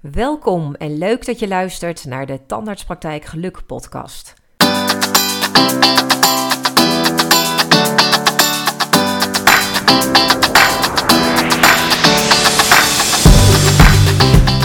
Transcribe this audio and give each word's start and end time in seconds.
Welkom 0.00 0.74
en 0.74 0.98
leuk 0.98 1.26
dat 1.26 1.38
je 1.38 1.48
luistert 1.48 2.04
naar 2.04 2.26
de 2.26 2.46
Tandartspraktijk 2.46 3.24
Geluk 3.24 3.66
podcast. 3.66 4.34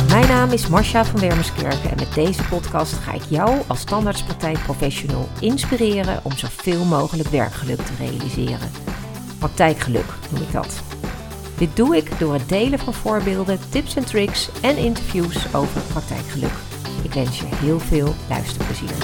Mijn 0.09 0.27
naam 0.27 0.51
is 0.51 0.67
Marcia 0.67 1.05
van 1.05 1.19
Wermerskerken 1.19 1.89
en 1.89 1.95
met 1.95 2.13
deze 2.13 2.43
podcast 2.43 2.93
ga 2.93 3.13
ik 3.13 3.23
jou 3.29 3.61
als 3.67 3.83
tandartspraktijkprofessional 3.83 5.27
inspireren 5.39 6.19
om 6.23 6.31
zoveel 6.31 6.85
mogelijk 6.85 7.29
werkgeluk 7.29 7.79
te 7.79 7.93
realiseren. 7.99 8.71
Praktijkgeluk 9.39 10.13
noem 10.31 10.41
ik 10.41 10.51
dat. 10.51 10.94
Dit 11.57 11.75
doe 11.75 11.95
ik 11.95 12.19
door 12.19 12.33
het 12.33 12.49
delen 12.49 12.79
van 12.79 12.93
voorbeelden, 12.93 13.69
tips 13.69 13.95
en 13.95 14.05
tricks 14.05 14.61
en 14.61 14.77
interviews 14.77 15.55
over 15.55 15.81
praktijkgeluk. 15.81 16.51
Ik 17.03 17.13
wens 17.13 17.39
je 17.39 17.45
heel 17.45 17.79
veel 17.79 18.13
luisterplezier. 18.29 18.95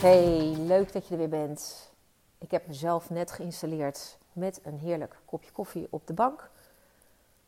Hey, 0.00 0.56
leuk 0.66 0.92
dat 0.92 1.06
je 1.06 1.12
er 1.12 1.18
weer 1.18 1.28
bent. 1.28 1.92
Ik 2.38 2.50
heb 2.50 2.66
mezelf 2.66 3.10
net 3.10 3.30
geïnstalleerd 3.30 4.18
met 4.32 4.60
een 4.62 4.78
heerlijk 4.78 5.16
kopje 5.24 5.50
koffie 5.50 5.86
op 5.90 6.06
de 6.06 6.14
bank. 6.14 6.50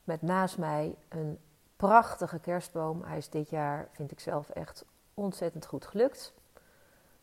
Met 0.05 0.23
naast 0.23 0.59
mij 0.59 0.95
een 1.09 1.39
prachtige 1.77 2.39
kerstboom. 2.39 3.02
Hij 3.05 3.19
is 3.19 3.29
dit 3.29 3.51
jaar, 3.51 3.89
vind 3.93 4.11
ik 4.11 4.21
zelf, 4.21 4.49
echt 4.49 4.85
ontzettend 5.15 5.66
goed 5.66 5.87
gelukt 5.87 6.33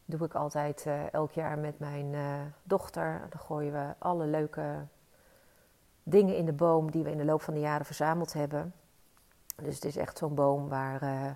doe 0.10 0.26
ik 0.26 0.36
altijd 0.36 0.86
uh, 0.88 1.14
elk 1.14 1.32
jaar 1.32 1.60
met 1.60 1.80
mijn 1.80 2.14
uh, 2.14 2.42
dochter. 2.64 3.28
Dan 3.30 3.40
gooien 3.40 3.74
we 3.74 3.94
alle 3.98 4.26
leuke 4.26 4.86
dingen 6.04 6.36
in 6.36 6.46
de 6.46 6.54
boom 6.54 6.92
die 6.92 7.04
we 7.04 7.12
in 7.12 7.18
de 7.18 7.26
loop 7.26 7.42
van 7.42 7.54
de 7.54 7.60
jaren 7.60 7.86
verzameld 7.86 8.34
hebben. 8.34 8.74
Dus 9.56 9.76
het 9.76 9.86
is 9.86 9.98
echt 9.98 10.18
zo'n 10.18 10.36
boom 10.36 10.70
waar 10.70 11.04
uh, 11.04 11.32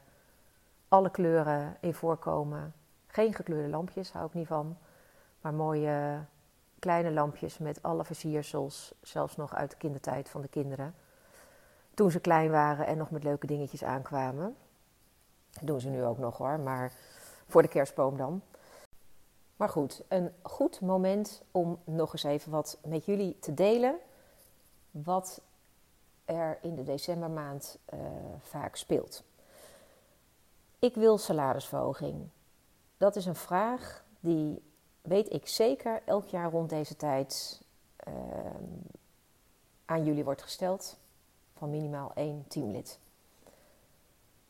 alle 0.87 1.11
kleuren 1.11 1.77
in 1.79 1.93
voorkomen. 1.93 2.73
Geen 3.07 3.33
gekleurde 3.33 3.69
lampjes, 3.69 4.11
hou 4.11 4.25
ik 4.25 4.33
niet 4.33 4.47
van. 4.47 4.77
Maar 5.41 5.53
mooie 5.53 6.19
kleine 6.79 7.11
lampjes 7.11 7.57
met 7.57 7.83
alle 7.83 8.05
versiersels. 8.05 8.93
Zelfs 9.01 9.35
nog 9.35 9.55
uit 9.55 9.71
de 9.71 9.77
kindertijd 9.77 10.29
van 10.29 10.41
de 10.41 10.47
kinderen. 10.47 10.95
Toen 11.93 12.11
ze 12.11 12.19
klein 12.19 12.51
waren 12.51 12.85
en 12.85 12.97
nog 12.97 13.11
met 13.11 13.23
leuke 13.23 13.47
dingetjes 13.47 13.83
aankwamen. 13.83 14.55
Dat 15.51 15.67
doen 15.67 15.79
ze 15.79 15.89
nu 15.89 16.03
ook 16.03 16.17
nog 16.17 16.37
hoor, 16.37 16.59
maar 16.59 16.91
voor 17.47 17.61
de 17.61 17.67
kerstboom 17.67 18.17
dan. 18.17 18.41
Maar 19.61 19.69
goed, 19.69 20.03
een 20.07 20.33
goed 20.41 20.81
moment 20.81 21.41
om 21.51 21.79
nog 21.83 22.13
eens 22.13 22.23
even 22.23 22.51
wat 22.51 22.77
met 22.85 23.05
jullie 23.05 23.39
te 23.39 23.53
delen. 23.53 23.99
Wat 24.91 25.41
er 26.25 26.57
in 26.61 26.75
de 26.75 26.83
decembermaand 26.83 27.77
uh, 27.93 27.99
vaak 28.39 28.75
speelt. 28.75 29.23
Ik 30.79 30.95
wil 30.95 31.17
salarisverhoging. 31.17 32.27
Dat 32.97 33.15
is 33.15 33.25
een 33.25 33.35
vraag 33.35 34.03
die, 34.19 34.61
weet 35.01 35.33
ik 35.33 35.47
zeker, 35.47 36.01
elk 36.05 36.27
jaar 36.27 36.51
rond 36.51 36.69
deze 36.69 36.95
tijd 36.95 37.61
uh, 38.07 38.13
aan 39.85 40.05
jullie 40.05 40.23
wordt 40.23 40.41
gesteld. 40.41 40.97
Van 41.53 41.69
minimaal 41.69 42.11
één 42.13 42.45
teamlid. 42.47 42.99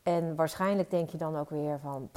En 0.02 0.34
waarschijnlijk 0.34 0.90
denk 0.90 1.10
je 1.10 1.18
dan 1.18 1.36
ook 1.36 1.50
weer 1.50 1.78
van. 1.80 2.10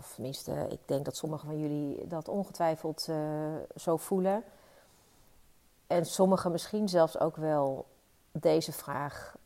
Of 0.00 0.12
tenminste, 0.14 0.66
ik 0.70 0.78
denk 0.84 1.04
dat 1.04 1.16
sommigen 1.16 1.46
van 1.46 1.60
jullie 1.60 2.06
dat 2.06 2.28
ongetwijfeld 2.28 3.06
uh, 3.10 3.16
zo 3.76 3.96
voelen. 3.96 4.44
En 5.86 6.06
sommigen 6.06 6.52
misschien 6.52 6.88
zelfs 6.88 7.18
ook 7.18 7.36
wel 7.36 7.86
deze 8.32 8.72
vraag 8.72 9.36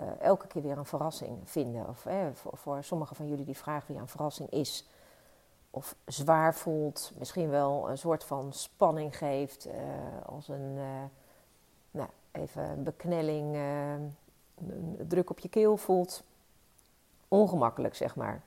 uh, 0.00 0.20
elke 0.20 0.46
keer 0.46 0.62
weer 0.62 0.78
een 0.78 0.84
verrassing 0.84 1.38
vinden. 1.44 1.88
Of 1.88 2.06
eh, 2.06 2.26
voor, 2.32 2.56
voor 2.56 2.84
sommigen 2.84 3.16
van 3.16 3.28
jullie 3.28 3.44
die 3.44 3.56
vraag 3.56 3.86
weer 3.86 3.96
een 3.96 4.08
verrassing 4.08 4.50
is. 4.50 4.88
Of 5.70 5.94
zwaar 6.04 6.54
voelt, 6.54 7.12
misschien 7.18 7.50
wel 7.50 7.90
een 7.90 7.98
soort 7.98 8.24
van 8.24 8.52
spanning 8.52 9.16
geeft. 9.16 9.66
Uh, 9.66 9.72
als 10.26 10.48
een, 10.48 10.74
nou, 11.90 12.08
even 12.30 12.62
een 12.70 12.82
beknelling, 12.82 13.54
een 13.54 14.96
druk 15.08 15.30
op 15.30 15.38
je 15.38 15.48
keel 15.48 15.76
voelt. 15.76 16.22
Ongemakkelijk, 17.28 17.94
zeg 17.94 18.16
maar 18.16 18.42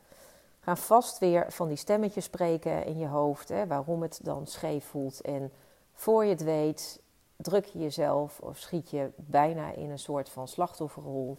gaan 0.61 0.77
vast 0.77 1.19
weer 1.19 1.51
van 1.51 1.67
die 1.67 1.77
stemmetjes 1.77 2.23
spreken 2.23 2.85
in 2.85 2.97
je 2.97 3.07
hoofd, 3.07 3.49
hè, 3.49 3.67
waarom 3.67 4.01
het 4.01 4.19
dan 4.23 4.47
scheef 4.47 4.85
voelt. 4.85 5.21
En 5.21 5.51
voor 5.93 6.23
je 6.23 6.29
het 6.29 6.43
weet, 6.43 7.01
druk 7.35 7.65
je 7.65 7.79
jezelf 7.79 8.39
of 8.39 8.57
schiet 8.57 8.89
je 8.89 9.11
bijna 9.15 9.71
in 9.71 9.89
een 9.89 9.99
soort 9.99 10.29
van 10.29 10.47
slachtofferrol, 10.47 11.37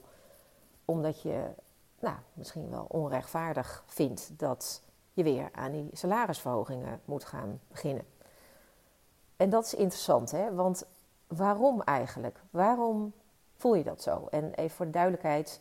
omdat 0.84 1.22
je 1.22 1.44
nou, 2.00 2.16
misschien 2.32 2.70
wel 2.70 2.84
onrechtvaardig 2.88 3.84
vindt 3.86 4.30
dat 4.38 4.82
je 5.12 5.22
weer 5.22 5.48
aan 5.52 5.72
die 5.72 5.88
salarisverhogingen 5.92 7.00
moet 7.04 7.24
gaan 7.24 7.60
beginnen. 7.68 8.04
En 9.36 9.50
dat 9.50 9.64
is 9.64 9.74
interessant, 9.74 10.30
hè? 10.30 10.54
want 10.54 10.84
waarom 11.26 11.82
eigenlijk? 11.82 12.40
Waarom 12.50 13.12
voel 13.56 13.74
je 13.74 13.84
dat 13.84 14.02
zo? 14.02 14.26
En 14.30 14.54
even 14.54 14.76
voor 14.76 14.86
de 14.86 14.92
duidelijkheid, 14.92 15.60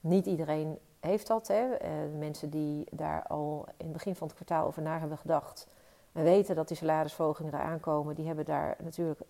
niet 0.00 0.26
iedereen 0.26 0.78
heeft 1.06 1.26
dat. 1.26 1.48
Hè? 1.48 1.82
Uh, 1.82 2.18
mensen 2.18 2.50
die 2.50 2.86
daar 2.90 3.22
al 3.26 3.64
in 3.76 3.84
het 3.84 3.92
begin 3.92 4.16
van 4.16 4.26
het 4.26 4.36
kwartaal 4.36 4.66
over 4.66 4.82
na 4.82 4.98
hebben 4.98 5.18
gedacht 5.18 5.66
en 6.12 6.22
weten 6.22 6.54
dat 6.54 6.68
die 6.68 6.76
salarisverhogingen 6.76 7.54
eraan 7.54 7.80
komen, 7.80 8.14
die 8.14 8.26
hebben 8.26 8.44
daar 8.44 8.76
natuurlijk 8.82 9.20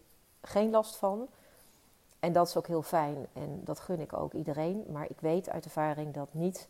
geen 0.40 0.70
last 0.70 0.96
van. 0.96 1.28
En 2.20 2.32
dat 2.32 2.48
is 2.48 2.56
ook 2.56 2.66
heel 2.66 2.82
fijn 2.82 3.26
en 3.32 3.60
dat 3.64 3.80
gun 3.80 4.00
ik 4.00 4.12
ook 4.12 4.32
iedereen. 4.32 4.84
Maar 4.92 5.06
ik 5.08 5.20
weet 5.20 5.50
uit 5.50 5.64
ervaring 5.64 6.14
dat 6.14 6.28
niet 6.34 6.68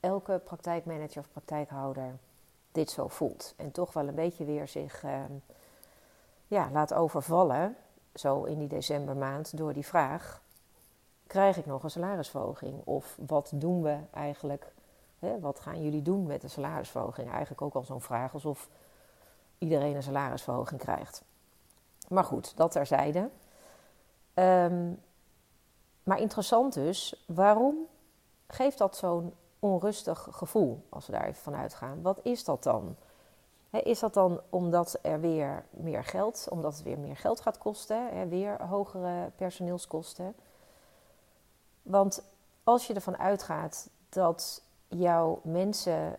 elke 0.00 0.40
praktijkmanager 0.44 1.20
of 1.20 1.30
praktijkhouder 1.32 2.16
dit 2.72 2.90
zo 2.90 3.08
voelt. 3.08 3.54
En 3.56 3.70
toch 3.70 3.92
wel 3.92 4.08
een 4.08 4.14
beetje 4.14 4.44
weer 4.44 4.68
zich 4.68 5.04
uh, 5.04 5.20
ja, 6.46 6.70
laat 6.72 6.94
overvallen, 6.94 7.76
zo 8.14 8.42
in 8.42 8.58
die 8.58 8.68
decembermaand, 8.68 9.56
door 9.56 9.72
die 9.72 9.86
vraag: 9.86 10.42
krijg 11.26 11.56
ik 11.56 11.66
nog 11.66 11.82
een 11.82 11.90
salarisverhoging? 11.90 12.80
Of 12.84 13.18
wat 13.26 13.50
doen 13.54 13.82
we 13.82 13.98
eigenlijk? 14.10 14.72
Hè, 15.18 15.40
wat 15.40 15.60
gaan 15.60 15.82
jullie 15.82 16.02
doen 16.02 16.26
met 16.26 16.40
de 16.40 16.48
salarisverhoging? 16.48 17.30
Eigenlijk 17.30 17.62
ook 17.62 17.74
al 17.74 17.84
zo'n 17.84 18.00
vraag 18.00 18.34
alsof 18.34 18.68
iedereen 19.58 19.96
een 19.96 20.02
salarisverhoging 20.02 20.80
krijgt. 20.80 21.24
Maar 22.08 22.24
goed, 22.24 22.56
dat 22.56 22.70
terzijde. 22.70 23.30
Um, 24.34 25.02
maar 26.02 26.20
interessant 26.20 26.74
dus, 26.74 27.24
waarom 27.26 27.86
geeft 28.46 28.78
dat 28.78 28.96
zo'n 28.96 29.34
onrustig 29.58 30.28
gevoel 30.30 30.84
als 30.88 31.06
we 31.06 31.12
daar 31.12 31.24
even 31.26 31.42
vanuit 31.42 31.74
gaan? 31.74 32.02
Wat 32.02 32.20
is 32.22 32.44
dat 32.44 32.62
dan? 32.62 32.96
is 33.82 33.98
dat 33.98 34.14
dan 34.14 34.40
omdat 34.50 34.98
er 35.02 35.20
weer 35.20 35.64
meer 35.70 36.04
geld, 36.04 36.46
omdat 36.50 36.74
het 36.74 36.82
weer 36.82 36.98
meer 36.98 37.16
geld 37.16 37.40
gaat 37.40 37.58
kosten, 37.58 38.28
weer 38.28 38.66
hogere 38.66 39.30
personeelskosten? 39.36 40.34
Want 41.86 42.22
als 42.64 42.86
je 42.86 42.94
ervan 42.94 43.18
uitgaat 43.18 43.88
dat 44.08 44.62
jouw 44.88 45.40
mensen 45.42 46.18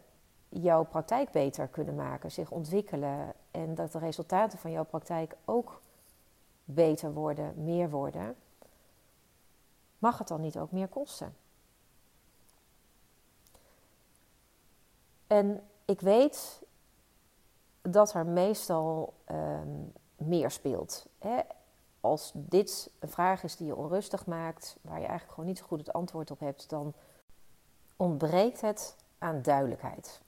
jouw 0.49 0.83
praktijk 0.83 1.31
beter 1.31 1.67
kunnen 1.67 1.95
maken, 1.95 2.31
zich 2.31 2.51
ontwikkelen 2.51 3.33
en 3.51 3.75
dat 3.75 3.91
de 3.91 3.99
resultaten 3.99 4.59
van 4.59 4.71
jouw 4.71 4.83
praktijk 4.83 5.35
ook 5.45 5.81
beter 6.63 7.13
worden, 7.13 7.63
meer 7.63 7.89
worden, 7.89 8.35
mag 9.97 10.17
het 10.17 10.27
dan 10.27 10.41
niet 10.41 10.57
ook 10.57 10.71
meer 10.71 10.87
kosten? 10.87 11.35
En 15.27 15.69
ik 15.85 16.01
weet 16.01 16.61
dat 17.81 18.13
er 18.13 18.25
meestal 18.25 19.13
um, 19.31 19.93
meer 20.15 20.51
speelt. 20.51 21.05
Hè? 21.19 21.39
Als 22.07 22.31
dit 22.33 22.91
een 22.99 23.09
vraag 23.09 23.43
is 23.43 23.55
die 23.55 23.67
je 23.67 23.75
onrustig 23.75 24.25
maakt, 24.25 24.77
waar 24.81 24.99
je 24.99 25.05
eigenlijk 25.05 25.33
gewoon 25.33 25.49
niet 25.49 25.57
zo 25.57 25.65
goed 25.65 25.79
het 25.79 25.93
antwoord 25.93 26.31
op 26.31 26.39
hebt, 26.39 26.69
dan 26.69 26.93
ontbreekt 27.95 28.61
het 28.61 28.95
aan 29.17 29.41
duidelijkheid. 29.41 30.21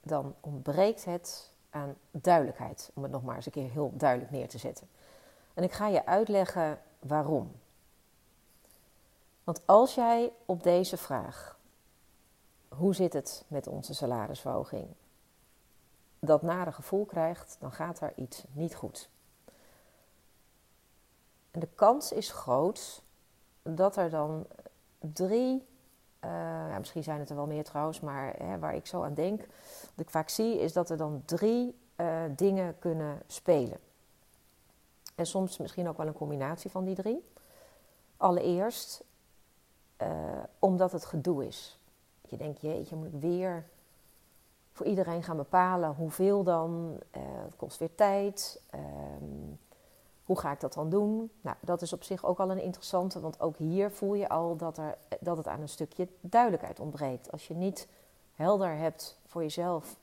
Dan 0.00 0.34
ontbreekt 0.40 1.04
het 1.04 1.52
aan 1.70 1.96
duidelijkheid, 2.10 2.90
om 2.94 3.02
het 3.02 3.12
nog 3.12 3.22
maar 3.22 3.36
eens 3.36 3.46
een 3.46 3.52
keer 3.52 3.70
heel 3.70 3.92
duidelijk 3.94 4.30
neer 4.30 4.48
te 4.48 4.58
zetten. 4.58 4.88
En 5.54 5.62
ik 5.62 5.72
ga 5.72 5.86
je 5.86 6.06
uitleggen 6.06 6.80
waarom. 6.98 7.52
Want 9.44 9.66
als 9.66 9.94
jij 9.94 10.32
op 10.44 10.62
deze 10.62 10.96
vraag, 10.96 11.58
hoe 12.68 12.94
zit 12.94 13.12
het 13.12 13.44
met 13.48 13.66
onze 13.66 13.94
salarisverhoging, 13.94 14.86
dat 16.20 16.42
nare 16.42 16.72
gevoel 16.72 17.04
krijgt, 17.04 17.56
dan 17.60 17.72
gaat 17.72 18.00
er 18.00 18.12
iets 18.16 18.44
niet 18.52 18.74
goed. 18.74 19.08
En 21.50 21.60
de 21.60 21.68
kans 21.74 22.12
is 22.12 22.30
groot 22.30 23.02
dat 23.62 23.96
er 23.96 24.10
dan 24.10 24.46
drie, 24.98 25.66
ja, 26.20 26.78
misschien 26.78 27.02
zijn 27.02 27.20
het 27.20 27.30
er 27.30 27.36
wel 27.36 27.46
meer 27.46 27.64
trouwens, 27.64 28.00
maar 28.00 28.34
hè, 28.38 28.58
waar 28.58 28.74
ik 28.74 28.86
zo 28.86 29.02
aan 29.02 29.14
denk, 29.14 29.40
wat 29.80 30.06
ik 30.06 30.10
vaak 30.10 30.28
zie, 30.28 30.58
is 30.58 30.72
dat 30.72 30.90
er 30.90 30.96
dan 30.96 31.22
drie 31.24 31.78
uh, 31.96 32.22
dingen 32.36 32.78
kunnen 32.78 33.22
spelen. 33.26 33.78
En 35.14 35.26
soms 35.26 35.58
misschien 35.58 35.88
ook 35.88 35.96
wel 35.96 36.06
een 36.06 36.12
combinatie 36.12 36.70
van 36.70 36.84
die 36.84 36.94
drie. 36.94 37.24
Allereerst 38.16 39.04
uh, 40.02 40.08
omdat 40.58 40.92
het 40.92 41.04
gedoe 41.04 41.46
is. 41.46 41.78
Je 42.28 42.36
denkt, 42.36 42.60
jeetje, 42.60 42.96
moet 42.96 43.12
ik 43.12 43.20
weer 43.20 43.64
voor 44.80 44.88
iedereen 44.88 45.22
gaan 45.22 45.36
bepalen 45.36 45.94
hoeveel 45.94 46.42
dan? 46.42 46.98
Uh, 47.16 47.22
het 47.22 47.56
kost 47.56 47.78
weer 47.78 47.94
tijd. 47.94 48.62
Um, 48.74 49.58
hoe 50.24 50.38
ga 50.38 50.52
ik 50.52 50.60
dat 50.60 50.72
dan 50.72 50.90
doen? 50.90 51.30
Nou, 51.40 51.56
dat 51.60 51.82
is 51.82 51.92
op 51.92 52.02
zich 52.02 52.24
ook 52.24 52.40
al 52.40 52.50
een 52.50 52.62
interessante, 52.62 53.20
want 53.20 53.40
ook 53.40 53.56
hier 53.56 53.90
voel 53.90 54.14
je 54.14 54.28
al 54.28 54.56
dat, 54.56 54.78
er, 54.78 54.96
dat 55.20 55.36
het 55.36 55.48
aan 55.48 55.60
een 55.60 55.68
stukje 55.68 56.08
duidelijkheid 56.20 56.80
ontbreekt. 56.80 57.32
Als 57.32 57.48
je 57.48 57.54
niet 57.54 57.88
helder 58.34 58.76
hebt 58.76 59.18
voor 59.26 59.42
jezelf, 59.42 59.96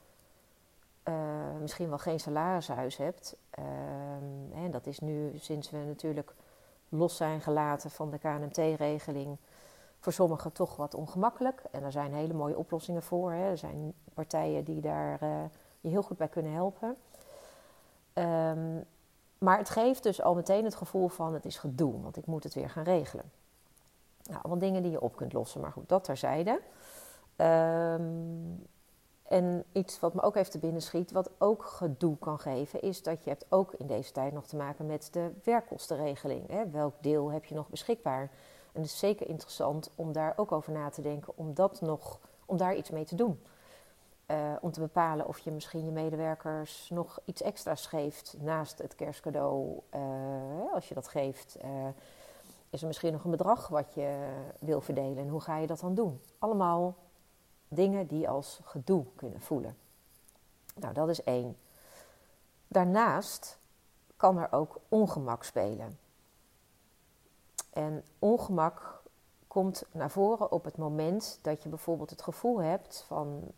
uh, 1.04 1.16
misschien 1.62 1.90
wel 1.90 1.98
geen 1.98 2.20
salarishuis 2.20 2.98
hebt. 2.98 3.36
En 4.54 4.72
dat 4.72 4.88
is 4.88 5.00
nu 5.00 5.32
sinds 5.38 5.70
we 5.70 5.78
natuurlijk 5.78 6.34
los 6.90 7.16
zijn 7.16 7.42
gelaten 7.42 7.92
van 7.92 8.10
de 8.10 8.18
KNT-regeling 8.18 9.38
voor 10.00 10.14
sommigen 10.14 10.52
toch 10.52 10.76
wat 10.76 10.94
ongemakkelijk. 10.94 11.64
En 11.72 11.84
er 11.84 11.92
zijn 11.92 12.14
hele 12.14 12.34
mooie 12.34 12.58
oplossingen 12.58 13.04
voor. 13.04 13.32
Hè. 13.32 13.50
Er 13.50 13.58
zijn 13.58 13.94
partijen 14.14 14.64
die 14.64 14.82
daar 14.82 15.24
uh, 15.24 15.30
je 15.82 15.90
heel 15.90 16.04
goed 16.04 16.18
bij 16.18 16.28
kunnen 16.28 16.52
helpen. 16.52 16.98
Um, 18.14 18.86
maar 19.38 19.58
het 19.58 19.70
geeft 19.70 20.04
dus 20.04 20.22
al 20.22 20.36
meteen 20.36 20.64
het 20.64 20.76
gevoel 20.76 21.08
van 21.08 21.34
het 21.34 21.46
is 21.46 21.58
gedoe, 21.58 22.02
want 22.02 22.18
ik 22.18 22.26
moet 22.26 22.44
het 22.44 22.54
weer 22.54 22.70
gaan 22.70 22.84
regelen. 22.84 23.32
Nou, 24.24 24.40
allemaal 24.42 24.60
dingen 24.60 24.82
die 24.82 24.92
je 24.92 25.02
op 25.02 25.16
kunt 25.16 25.34
lossen, 25.34 25.62
maar 25.62 25.72
goed, 25.72 25.90
dat 25.90 26.04
terzijde. 26.04 26.62
Um, 27.38 28.68
en 29.24 29.64
iets 29.72 30.00
wat 30.00 30.14
me 30.14 30.22
ook 30.22 30.36
even 30.36 30.52
te 30.52 30.60
binnen 30.60 30.82
schiet, 30.82 31.12
wat 31.12 31.30
ook 31.38 31.64
gedoe 31.64 32.18
kan 32.18 32.40
geven, 32.40 32.82
is 32.82 33.04
dat 33.04 33.24
je 33.24 33.30
hebt 33.30 33.46
ook 33.50 33.74
in 33.74 33.88
deze 33.88 34.12
tijd 34.12 34.34
nog 34.34 34.48
te 34.48 34.56
maken 34.56 34.86
met 34.86 35.10
de 35.12 35.32
werkkostenregeling. 35.44 36.50
Hè? 36.50 36.70
Welk 36.70 36.94
deel 37.02 37.32
heb 37.32 37.46
je 37.46 37.56
nog 37.56 37.70
beschikbaar? 37.70 38.32
En 38.78 38.84
het 38.84 38.92
is 38.92 39.00
zeker 39.00 39.30
interessant 39.30 39.90
om 39.96 40.12
daar 40.12 40.34
ook 40.36 40.52
over 40.52 40.72
na 40.72 40.90
te 40.90 41.02
denken, 41.02 41.34
om, 41.36 41.54
dat 41.54 41.82
nog, 41.82 42.20
om 42.46 42.58
daar 42.58 42.76
iets 42.76 42.90
mee 42.90 43.06
te 43.06 43.16
doen. 43.16 43.42
Uh, 44.28 44.54
om 44.62 44.72
te 44.72 44.80
bepalen 44.80 45.28
of 45.28 45.40
je 45.40 45.52
misschien 45.52 45.86
je 45.86 45.92
medewerkers 45.92 46.90
nog 46.90 47.20
iets 47.26 47.42
extra's 47.42 47.86
geeft 47.86 48.36
naast 48.40 48.78
het 48.78 48.96
kerstcadeau. 48.96 49.80
Uh, 49.96 50.74
als 50.74 50.88
je 50.88 50.94
dat 50.94 51.08
geeft, 51.08 51.58
uh, 51.64 51.88
is 52.70 52.82
er 52.82 52.88
misschien 52.88 53.12
nog 53.12 53.24
een 53.24 53.32
bedrag 53.32 53.68
wat 53.68 53.94
je 53.94 54.34
wil 54.60 54.82
verdelen 54.82 55.18
en 55.18 55.30
hoe 55.30 55.42
ga 55.42 55.58
je 55.58 55.68
dat 55.68 55.80
dan 55.80 55.96
doen? 55.96 56.22
Allemaal 56.40 56.96
dingen 57.68 58.08
die 58.08 58.30
als 58.30 58.60
gedoe 58.64 59.06
kunnen 59.16 59.42
voelen. 59.42 59.78
Nou, 60.76 60.94
dat 60.94 61.10
is 61.10 61.24
één. 61.24 61.58
Daarnaast 62.68 63.58
kan 64.18 64.38
er 64.38 64.52
ook 64.52 64.80
ongemak 64.90 65.44
spelen. 65.44 65.98
En 67.78 68.04
ongemak 68.20 69.02
komt 69.48 69.84
naar 69.92 70.10
voren 70.10 70.52
op 70.52 70.64
het 70.64 70.78
moment 70.78 71.40
dat 71.42 71.64
je 71.64 71.70
bijvoorbeeld 71.70 72.10
het 72.10 72.22
gevoel 72.22 72.62
hebt 72.62 73.04
van 73.08 73.52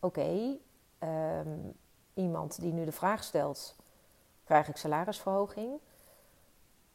oké, 0.00 0.56
um, 0.98 1.72
iemand 2.14 2.60
die 2.60 2.72
nu 2.72 2.84
de 2.84 2.92
vraag 2.92 3.24
stelt, 3.24 3.76
krijg 4.44 4.68
ik 4.68 4.76
salarisverhoging? 4.76 5.70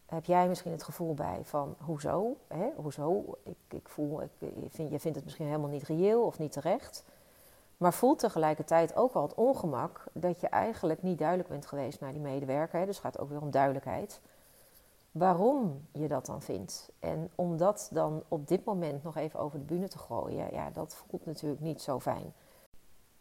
Heb 0.05 0.25
jij 0.25 0.47
misschien 0.47 0.71
het 0.71 0.83
gevoel 0.83 1.13
bij 1.13 1.41
van, 1.43 1.75
hoezo? 1.79 2.37
Hè? 2.47 2.69
Hoezo? 2.75 3.37
Ik, 3.43 3.57
ik 3.67 3.89
voel, 3.89 4.21
ik, 4.21 4.31
vind, 4.69 4.91
je 4.91 4.99
vindt 4.99 5.15
het 5.15 5.25
misschien 5.25 5.45
helemaal 5.45 5.69
niet 5.69 5.83
reëel 5.83 6.21
of 6.21 6.39
niet 6.39 6.51
terecht. 6.51 7.03
Maar 7.77 7.93
voelt 7.93 8.19
tegelijkertijd 8.19 8.95
ook 8.95 9.13
wel 9.13 9.23
het 9.23 9.33
ongemak 9.33 10.03
dat 10.13 10.41
je 10.41 10.47
eigenlijk 10.47 11.03
niet 11.03 11.17
duidelijk 11.17 11.49
bent 11.49 11.65
geweest 11.65 11.99
naar 11.99 12.11
die 12.11 12.21
medewerker. 12.21 12.85
Dus 12.85 12.95
het 12.95 13.05
gaat 13.05 13.19
ook 13.19 13.29
weer 13.29 13.41
om 13.41 13.51
duidelijkheid. 13.51 14.21
Waarom 15.17 15.87
je 15.91 16.07
dat 16.07 16.25
dan 16.25 16.41
vindt. 16.41 16.91
En 16.99 17.29
om 17.35 17.57
dat 17.57 17.89
dan 17.93 18.23
op 18.27 18.47
dit 18.47 18.65
moment 18.65 19.03
nog 19.03 19.15
even 19.15 19.39
over 19.39 19.59
de 19.59 19.65
bühne 19.65 19.87
te 19.87 19.97
gooien, 19.97 20.53
ja, 20.53 20.69
dat 20.69 20.95
voelt 20.95 21.25
natuurlijk 21.25 21.61
niet 21.61 21.81
zo 21.81 21.99
fijn. 21.99 22.33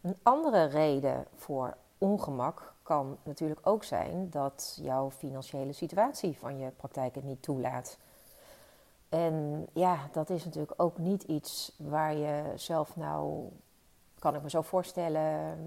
Een 0.00 0.16
andere 0.22 0.64
reden 0.64 1.26
voor 1.34 1.76
ongemak 1.98 2.74
kan 2.82 3.18
natuurlijk 3.22 3.60
ook 3.62 3.84
zijn 3.84 4.30
dat 4.30 4.78
jouw 4.80 5.10
financiële 5.10 5.72
situatie 5.72 6.38
van 6.38 6.58
je 6.58 6.70
praktijk 6.70 7.14
het 7.14 7.24
niet 7.24 7.42
toelaat. 7.42 7.98
En 9.08 9.66
ja, 9.72 10.08
dat 10.12 10.30
is 10.30 10.44
natuurlijk 10.44 10.82
ook 10.82 10.98
niet 10.98 11.22
iets 11.22 11.74
waar 11.76 12.16
je 12.16 12.52
zelf 12.54 12.96
nou, 12.96 13.48
kan 14.18 14.34
ik 14.34 14.42
me 14.42 14.50
zo 14.50 14.62
voorstellen, 14.62 15.58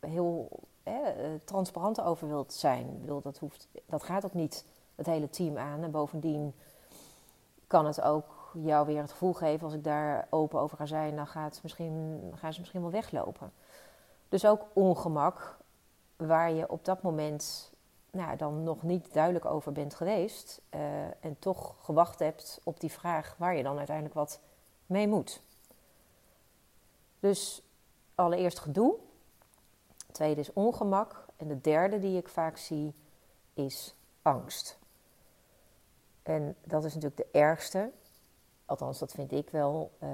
heel 0.00 0.48
transparant 1.44 2.00
over 2.00 2.28
wilt 2.28 2.52
zijn. 2.52 3.00
Ik 3.02 3.22
dat, 3.22 3.38
hoeft, 3.38 3.68
dat 3.86 4.02
gaat 4.02 4.24
ook 4.24 4.34
niet 4.34 4.64
het 4.98 5.06
hele 5.06 5.30
team 5.30 5.58
aan. 5.58 5.82
En 5.82 5.90
bovendien 5.90 6.54
kan 7.66 7.86
het 7.86 8.00
ook 8.00 8.50
jou 8.52 8.86
weer 8.86 9.00
het 9.00 9.10
gevoel 9.10 9.32
geven, 9.32 9.64
als 9.64 9.74
ik 9.74 9.84
daar 9.84 10.26
open 10.30 10.60
over 10.60 10.76
ga 10.76 10.86
zijn, 10.86 11.16
dan 11.16 11.26
gaat 11.26 11.60
misschien, 11.62 12.20
gaan 12.34 12.52
ze 12.52 12.58
misschien 12.58 12.80
wel 12.80 12.90
weglopen. 12.90 13.52
Dus 14.28 14.46
ook 14.46 14.66
ongemak, 14.72 15.56
waar 16.16 16.52
je 16.52 16.70
op 16.70 16.84
dat 16.84 17.02
moment 17.02 17.72
nou, 18.10 18.36
dan 18.36 18.62
nog 18.62 18.82
niet 18.82 19.12
duidelijk 19.12 19.44
over 19.44 19.72
bent 19.72 19.94
geweest 19.94 20.60
uh, 20.74 20.80
en 21.20 21.36
toch 21.38 21.74
gewacht 21.80 22.18
hebt 22.18 22.60
op 22.64 22.80
die 22.80 22.92
vraag 22.92 23.34
waar 23.38 23.56
je 23.56 23.62
dan 23.62 23.76
uiteindelijk 23.76 24.14
wat 24.14 24.40
mee 24.86 25.08
moet. 25.08 25.42
Dus 27.20 27.62
allereerst 28.14 28.58
gedoe, 28.58 28.94
tweede 30.12 30.40
is 30.40 30.52
ongemak 30.52 31.26
en 31.36 31.48
de 31.48 31.60
derde 31.60 31.98
die 31.98 32.16
ik 32.16 32.28
vaak 32.28 32.56
zie 32.56 32.94
is 33.54 33.94
angst. 34.22 34.78
En 36.28 36.56
dat 36.64 36.84
is 36.84 36.94
natuurlijk 36.94 37.30
de 37.32 37.38
ergste, 37.38 37.90
Althans, 38.64 38.98
dat 38.98 39.12
vind 39.12 39.32
ik 39.32 39.50
wel 39.50 39.90
uh, 40.02 40.08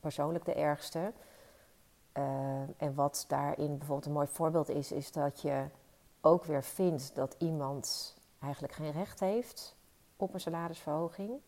persoonlijk 0.00 0.44
de 0.44 0.54
ergste. 0.54 1.12
Uh, 2.18 2.24
en 2.76 2.94
wat 2.94 3.24
daarin 3.28 3.78
bijvoorbeeld 3.78 4.06
een 4.06 4.12
mooi 4.12 4.26
voorbeeld 4.26 4.68
is, 4.68 4.92
is 4.92 5.12
dat 5.12 5.40
je 5.40 5.64
ook 6.20 6.44
weer 6.44 6.62
vindt 6.62 7.14
dat 7.14 7.34
iemand 7.38 8.16
eigenlijk 8.38 8.72
geen 8.72 8.92
recht 8.92 9.20
heeft 9.20 9.76
op 10.16 10.34
een 10.34 10.40
salarisverhoging. 10.40 11.40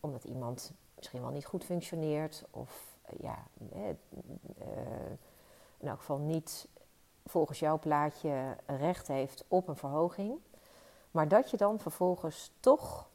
Omdat 0.00 0.24
iemand 0.24 0.72
misschien 0.96 1.20
wel 1.20 1.30
niet 1.30 1.46
goed 1.46 1.64
functioneert 1.64 2.44
of 2.50 2.96
uh, 3.12 3.18
ja, 3.20 3.38
in 5.78 5.88
elk 5.88 5.98
geval 5.98 6.18
niet 6.18 6.68
volgens 7.26 7.58
jouw 7.58 7.78
plaatje 7.78 8.56
recht 8.66 9.08
heeft 9.08 9.44
op 9.48 9.68
een 9.68 9.76
verhoging. 9.76 10.38
Maar 11.14 11.28
dat 11.28 11.50
je 11.50 11.56
dan 11.56 11.78
vervolgens 11.78 12.50
toch 12.60 13.08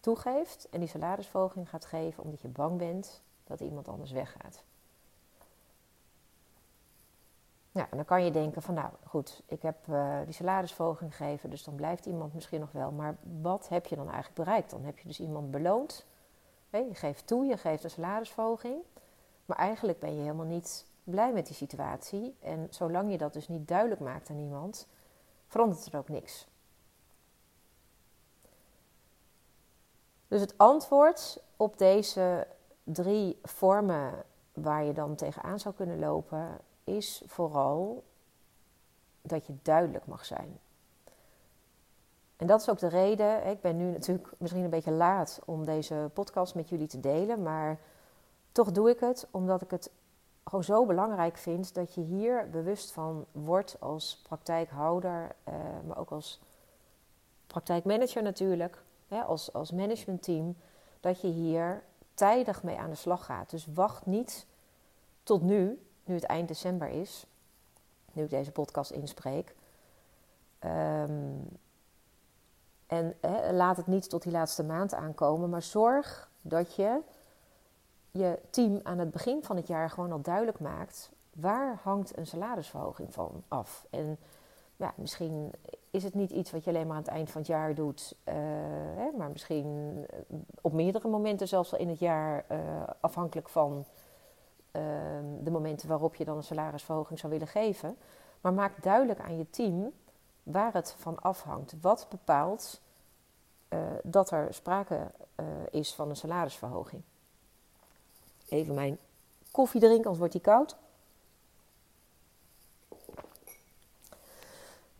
toegeeft 0.00 0.68
en 0.70 0.80
die 0.80 0.88
salarisverhoging 0.88 1.68
gaat 1.68 1.84
geven 1.84 2.22
omdat 2.22 2.40
je 2.40 2.48
bang 2.48 2.78
bent 2.78 3.22
dat 3.44 3.60
iemand 3.60 3.88
anders 3.88 4.10
weggaat. 4.10 4.62
Ja, 7.72 7.88
en 7.90 7.96
dan 7.96 8.04
kan 8.04 8.24
je 8.24 8.30
denken 8.30 8.62
van 8.62 8.74
nou 8.74 8.90
goed, 9.06 9.42
ik 9.46 9.62
heb 9.62 9.86
uh, 9.86 10.18
die 10.24 10.34
salarisverhoging 10.34 11.16
gegeven, 11.16 11.50
dus 11.50 11.64
dan 11.64 11.74
blijft 11.74 12.06
iemand 12.06 12.34
misschien 12.34 12.60
nog 12.60 12.72
wel. 12.72 12.90
Maar 12.90 13.16
wat 13.40 13.68
heb 13.68 13.86
je 13.86 13.96
dan 13.96 14.06
eigenlijk 14.06 14.34
bereikt? 14.34 14.70
Dan 14.70 14.84
heb 14.84 14.98
je 14.98 15.08
dus 15.08 15.20
iemand 15.20 15.50
beloond. 15.50 16.06
je 16.70 16.94
geeft 16.94 17.26
toe, 17.26 17.44
je 17.44 17.56
geeft 17.56 17.84
een 17.84 17.90
salarisverhoging. 17.90 18.82
Maar 19.46 19.56
eigenlijk 19.56 19.98
ben 19.98 20.14
je 20.14 20.20
helemaal 20.20 20.46
niet 20.46 20.86
blij 21.04 21.32
met 21.32 21.46
die 21.46 21.56
situatie. 21.56 22.36
En 22.40 22.66
zolang 22.70 23.10
je 23.10 23.18
dat 23.18 23.32
dus 23.32 23.48
niet 23.48 23.68
duidelijk 23.68 24.00
maakt 24.00 24.30
aan 24.30 24.38
iemand, 24.38 24.86
verandert 25.46 25.86
er 25.86 25.98
ook 25.98 26.08
niks. 26.08 26.46
Dus 30.28 30.40
het 30.40 30.58
antwoord 30.58 31.42
op 31.56 31.78
deze 31.78 32.46
drie 32.84 33.38
vormen 33.42 34.24
waar 34.52 34.84
je 34.84 34.92
dan 34.92 35.14
tegenaan 35.14 35.58
zou 35.58 35.74
kunnen 35.74 35.98
lopen, 35.98 36.58
is 36.84 37.22
vooral 37.26 38.04
dat 39.22 39.46
je 39.46 39.56
duidelijk 39.62 40.06
mag 40.06 40.24
zijn. 40.24 40.58
En 42.36 42.46
dat 42.46 42.60
is 42.60 42.70
ook 42.70 42.78
de 42.78 42.88
reden, 42.88 43.46
ik 43.46 43.60
ben 43.60 43.76
nu 43.76 43.90
natuurlijk 43.90 44.32
misschien 44.38 44.64
een 44.64 44.70
beetje 44.70 44.90
laat 44.90 45.40
om 45.44 45.64
deze 45.64 46.10
podcast 46.14 46.54
met 46.54 46.68
jullie 46.68 46.86
te 46.86 47.00
delen, 47.00 47.42
maar 47.42 47.78
toch 48.52 48.72
doe 48.72 48.90
ik 48.90 49.00
het 49.00 49.26
omdat 49.30 49.62
ik 49.62 49.70
het 49.70 49.90
gewoon 50.44 50.64
zo 50.64 50.86
belangrijk 50.86 51.36
vind 51.36 51.74
dat 51.74 51.94
je 51.94 52.00
hier 52.00 52.50
bewust 52.50 52.92
van 52.92 53.26
wordt 53.32 53.76
als 53.80 54.20
praktijkhouder, 54.22 55.34
eh, 55.44 55.54
maar 55.86 55.98
ook 55.98 56.10
als 56.10 56.40
praktijkmanager 57.46 58.22
natuurlijk 58.22 58.82
hè, 59.08 59.22
als, 59.22 59.52
als 59.52 59.72
managementteam, 59.72 60.56
dat 61.00 61.20
je 61.20 61.28
hier 61.28 61.82
tijdig 62.14 62.62
mee 62.62 62.78
aan 62.78 62.90
de 62.90 62.96
slag 62.96 63.24
gaat. 63.24 63.50
Dus 63.50 63.66
wacht 63.74 64.06
niet 64.06 64.46
tot 65.22 65.42
nu, 65.42 65.82
nu 66.04 66.14
het 66.14 66.24
eind 66.24 66.48
december 66.48 66.88
is, 66.88 67.26
nu 68.12 68.22
ik 68.22 68.30
deze 68.30 68.52
podcast 68.52 68.90
inspreek. 68.90 69.54
Ehm, 70.58 71.36
en 72.86 73.16
hè, 73.20 73.52
laat 73.52 73.76
het 73.76 73.86
niet 73.86 74.08
tot 74.10 74.22
die 74.22 74.32
laatste 74.32 74.64
maand 74.64 74.94
aankomen, 74.94 75.50
maar 75.50 75.62
zorg 75.62 76.30
dat 76.42 76.74
je 76.74 77.00
je 78.10 78.38
team 78.50 78.80
aan 78.82 78.98
het 78.98 79.10
begin 79.10 79.44
van 79.44 79.56
het 79.56 79.66
jaar 79.66 79.90
gewoon 79.90 80.12
al 80.12 80.20
duidelijk 80.20 80.60
maakt 80.60 81.10
waar 81.40 81.80
hangt 81.82 82.16
een 82.16 82.26
salarisverhoging 82.26 83.12
van 83.12 83.42
af? 83.48 83.86
En 83.90 84.18
ja, 84.78 84.92
misschien 84.96 85.52
is 85.90 86.04
het 86.04 86.14
niet 86.14 86.30
iets 86.30 86.50
wat 86.50 86.64
je 86.64 86.70
alleen 86.70 86.86
maar 86.86 86.96
aan 86.96 87.02
het 87.02 87.12
eind 87.12 87.30
van 87.30 87.40
het 87.40 87.50
jaar 87.50 87.74
doet, 87.74 88.14
uh, 88.24 88.34
hè, 88.96 89.10
maar 89.16 89.30
misschien 89.30 90.06
op 90.60 90.72
meerdere 90.72 91.08
momenten, 91.08 91.48
zelfs 91.48 91.72
al 91.72 91.78
in 91.78 91.88
het 91.88 91.98
jaar, 91.98 92.44
uh, 92.50 92.58
afhankelijk 93.00 93.48
van 93.48 93.84
uh, 94.72 94.82
de 95.40 95.50
momenten 95.50 95.88
waarop 95.88 96.14
je 96.14 96.24
dan 96.24 96.36
een 96.36 96.42
salarisverhoging 96.42 97.18
zou 97.18 97.32
willen 97.32 97.48
geven. 97.48 97.96
Maar 98.40 98.52
maak 98.52 98.82
duidelijk 98.82 99.20
aan 99.20 99.36
je 99.36 99.50
team 99.50 99.92
waar 100.42 100.72
het 100.72 100.94
van 100.98 101.18
afhangt. 101.20 101.74
Wat 101.80 102.06
bepaalt 102.10 102.80
dat 104.02 104.30
er 104.30 104.54
sprake 104.54 105.10
is 105.70 105.94
van 105.94 106.08
een 106.08 106.16
salarisverhoging? 106.16 107.02
Even 108.48 108.74
mijn 108.74 108.98
koffie 109.50 109.80
drinken, 109.80 109.98
anders 109.98 110.18
wordt 110.18 110.32
die 110.32 110.42
koud. 110.42 110.76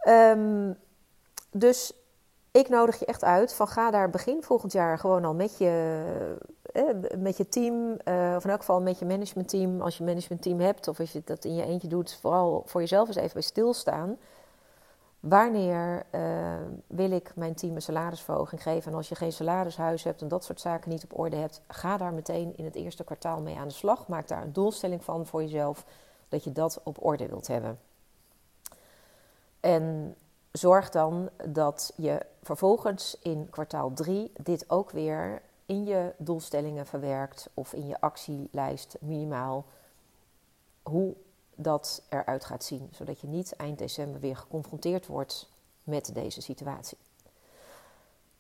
Um, 0.09 0.77
dus 1.51 1.93
ik 2.51 2.69
nodig 2.69 2.99
je 2.99 3.07
echt 3.07 3.25
uit 3.25 3.55
van 3.55 3.69
ga 3.69 3.91
daar 3.91 4.11
begin 4.11 4.43
volgend 4.43 4.73
jaar 4.73 4.99
gewoon 4.99 5.25
al 5.25 5.35
met 5.35 5.59
je, 5.59 6.05
eh, 6.73 6.85
met 7.19 7.37
je 7.37 7.49
team, 7.49 7.75
uh, 8.05 8.35
of 8.37 8.45
in 8.45 8.51
elk 8.51 8.59
geval 8.59 8.81
met 8.81 8.99
je 8.99 9.05
managementteam, 9.05 9.81
als 9.81 9.99
je 9.99 10.05
managementteam 10.05 10.61
hebt 10.61 10.89
of 10.89 11.01
als 11.01 11.13
je 11.13 11.23
dat 11.25 11.45
in 11.45 11.55
je 11.55 11.65
eentje 11.65 11.89
doet, 11.89 12.19
vooral 12.21 12.63
voor 12.67 12.81
jezelf 12.81 13.09
eens 13.09 13.17
even 13.17 13.33
bij 13.33 13.43
stilstaan. 13.43 14.17
Wanneer 15.21 16.07
uh, 16.15 16.55
wil 16.87 17.11
ik 17.11 17.33
mijn 17.35 17.55
team 17.55 17.75
een 17.75 17.83
salarisverhoging 17.83 18.63
geven? 18.63 18.91
En 18.91 18.97
als 18.97 19.09
je 19.09 19.15
geen 19.15 19.33
salarishuis 19.33 20.05
hebt 20.05 20.23
en 20.23 20.29
dat 20.29 20.45
soort 20.45 20.61
zaken 20.61 20.91
niet 20.91 21.05
op 21.05 21.19
orde 21.19 21.37
hebt, 21.37 21.61
ga 21.69 21.97
daar 21.97 22.13
meteen 22.13 22.57
in 22.57 22.65
het 22.65 22.75
eerste 22.75 23.05
kwartaal 23.05 23.41
mee 23.41 23.57
aan 23.57 23.69
de 23.69 23.75
slag. 23.75 24.09
Maak 24.09 24.29
daar 24.29 24.43
een 24.43 24.53
doelstelling 24.53 25.05
van 25.05 25.27
voor 25.27 25.43
jezelf 25.43 25.85
dat 26.29 26.45
je 26.45 26.53
dat 26.53 26.81
op 26.85 27.05
orde 27.05 27.29
wilt 27.29 27.47
hebben. 27.47 27.79
En 29.61 30.17
zorg 30.53 30.91
dan 30.91 31.31
dat 31.47 31.93
je 31.97 32.27
vervolgens 32.43 33.19
in 33.23 33.51
kwartaal 33.51 33.93
3 33.93 34.33
dit 34.43 34.71
ook 34.71 34.91
weer 34.91 35.43
in 35.67 35.85
je 35.85 36.15
doelstellingen 36.17 36.87
verwerkt 36.87 37.51
of 37.55 37.73
in 37.73 37.87
je 37.87 38.01
actielijst 38.01 38.97
minimaal 39.01 39.65
hoe 40.83 41.15
dat 41.55 42.03
eruit 42.09 42.45
gaat 42.45 42.65
zien, 42.65 42.89
zodat 42.93 43.21
je 43.21 43.27
niet 43.27 43.57
eind 43.57 43.79
december 43.79 44.21
weer 44.21 44.37
geconfronteerd 44.37 45.07
wordt 45.07 45.51
met 45.83 46.15
deze 46.15 46.41
situatie. 46.43 46.99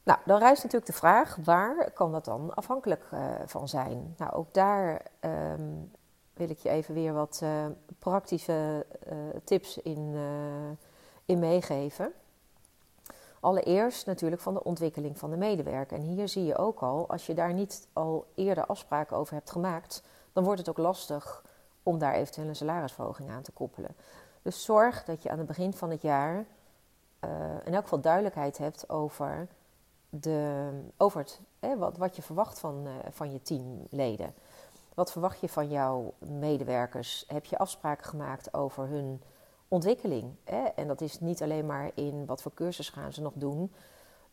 Nou, 0.02 0.18
dan 0.24 0.38
rijst 0.38 0.62
natuurlijk 0.62 0.90
de 0.90 0.98
vraag, 0.98 1.36
waar 1.44 1.90
kan 1.90 2.12
dat 2.12 2.24
dan 2.24 2.54
afhankelijk 2.54 3.04
uh, 3.14 3.34
van 3.46 3.68
zijn? 3.68 4.14
Nou, 4.18 4.32
ook 4.32 4.54
daar 4.54 5.02
um, 5.20 5.90
wil 6.34 6.50
ik 6.50 6.58
je 6.58 6.68
even 6.68 6.94
weer 6.94 7.12
wat 7.12 7.40
uh, 7.42 7.66
praktische 7.98 8.86
uh, 9.12 9.12
tips 9.44 9.78
in 9.78 10.14
in 11.28 11.38
meegeven. 11.38 12.12
Allereerst 13.40 14.06
natuurlijk 14.06 14.42
van 14.42 14.54
de 14.54 14.64
ontwikkeling 14.64 15.18
van 15.18 15.30
de 15.30 15.36
medewerker. 15.36 15.96
En 15.96 16.02
hier 16.02 16.28
zie 16.28 16.44
je 16.44 16.56
ook 16.56 16.80
al, 16.80 17.08
als 17.08 17.26
je 17.26 17.34
daar 17.34 17.52
niet 17.52 17.88
al 17.92 18.26
eerder 18.34 18.66
afspraken 18.66 19.16
over 19.16 19.34
hebt 19.34 19.50
gemaakt, 19.50 20.02
dan 20.32 20.44
wordt 20.44 20.58
het 20.58 20.68
ook 20.68 20.78
lastig 20.78 21.44
om 21.82 21.98
daar 21.98 22.14
eventueel 22.14 22.48
een 22.48 22.56
salarisverhoging 22.56 23.30
aan 23.30 23.42
te 23.42 23.52
koppelen. 23.52 23.96
Dus 24.42 24.64
zorg 24.64 25.04
dat 25.04 25.22
je 25.22 25.30
aan 25.30 25.38
het 25.38 25.46
begin 25.46 25.72
van 25.72 25.90
het 25.90 26.02
jaar 26.02 26.34
uh, 27.24 27.30
in 27.64 27.74
elk 27.74 27.82
geval 27.82 28.00
duidelijkheid 28.00 28.58
hebt 28.58 28.88
over, 28.88 29.48
de, 30.08 30.70
over 30.96 31.20
het, 31.20 31.40
wat, 31.78 31.96
wat 31.96 32.16
je 32.16 32.22
verwacht 32.22 32.58
van, 32.58 32.86
uh, 32.86 32.92
van 33.10 33.32
je 33.32 33.42
teamleden. 33.42 34.34
Wat 34.94 35.12
verwacht 35.12 35.40
je 35.40 35.48
van 35.48 35.68
jouw 35.68 36.14
medewerkers? 36.18 37.24
Heb 37.26 37.44
je 37.44 37.58
afspraken 37.58 38.06
gemaakt 38.06 38.54
over 38.54 38.86
hun 38.86 39.22
ontwikkeling. 39.68 40.34
Hè? 40.44 40.64
En 40.64 40.88
dat 40.88 41.00
is 41.00 41.20
niet 41.20 41.42
alleen 41.42 41.66
maar 41.66 41.90
in 41.94 42.26
wat 42.26 42.42
voor 42.42 42.54
cursus 42.54 42.88
gaan 42.88 43.12
ze 43.12 43.22
nog 43.22 43.32
doen. 43.34 43.72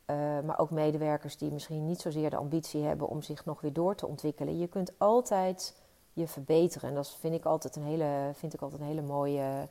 Uh, 0.10 0.16
maar 0.40 0.60
ook 0.60 0.70
medewerkers 0.72 1.38
die 1.38 1.52
misschien 1.52 1.86
niet 1.86 2.02
zozeer 2.02 2.30
de 2.30 2.36
ambitie 2.36 2.84
hebben 2.84 3.08
om 3.08 3.22
zich 3.22 3.46
nog 3.46 3.62
weer 3.62 3.74
door 3.74 3.96
te 3.96 4.08
ontwikkelen. 4.08 4.58
Je 4.58 4.68
kunt 4.68 4.92
altijd 4.98 5.76
je 6.14 6.28
verbeteren. 6.28 6.90
En 6.90 6.96
dat 6.96 7.16
vind 7.16 7.34
ik 7.34 7.46
altijd 7.46 7.76
een 7.76 7.84
hele, 7.84 8.32
vind 8.34 8.54
ik 8.54 8.62
altijd 8.62 8.82
een 8.82 8.88
hele 8.88 9.02
mooie, 9.02 9.68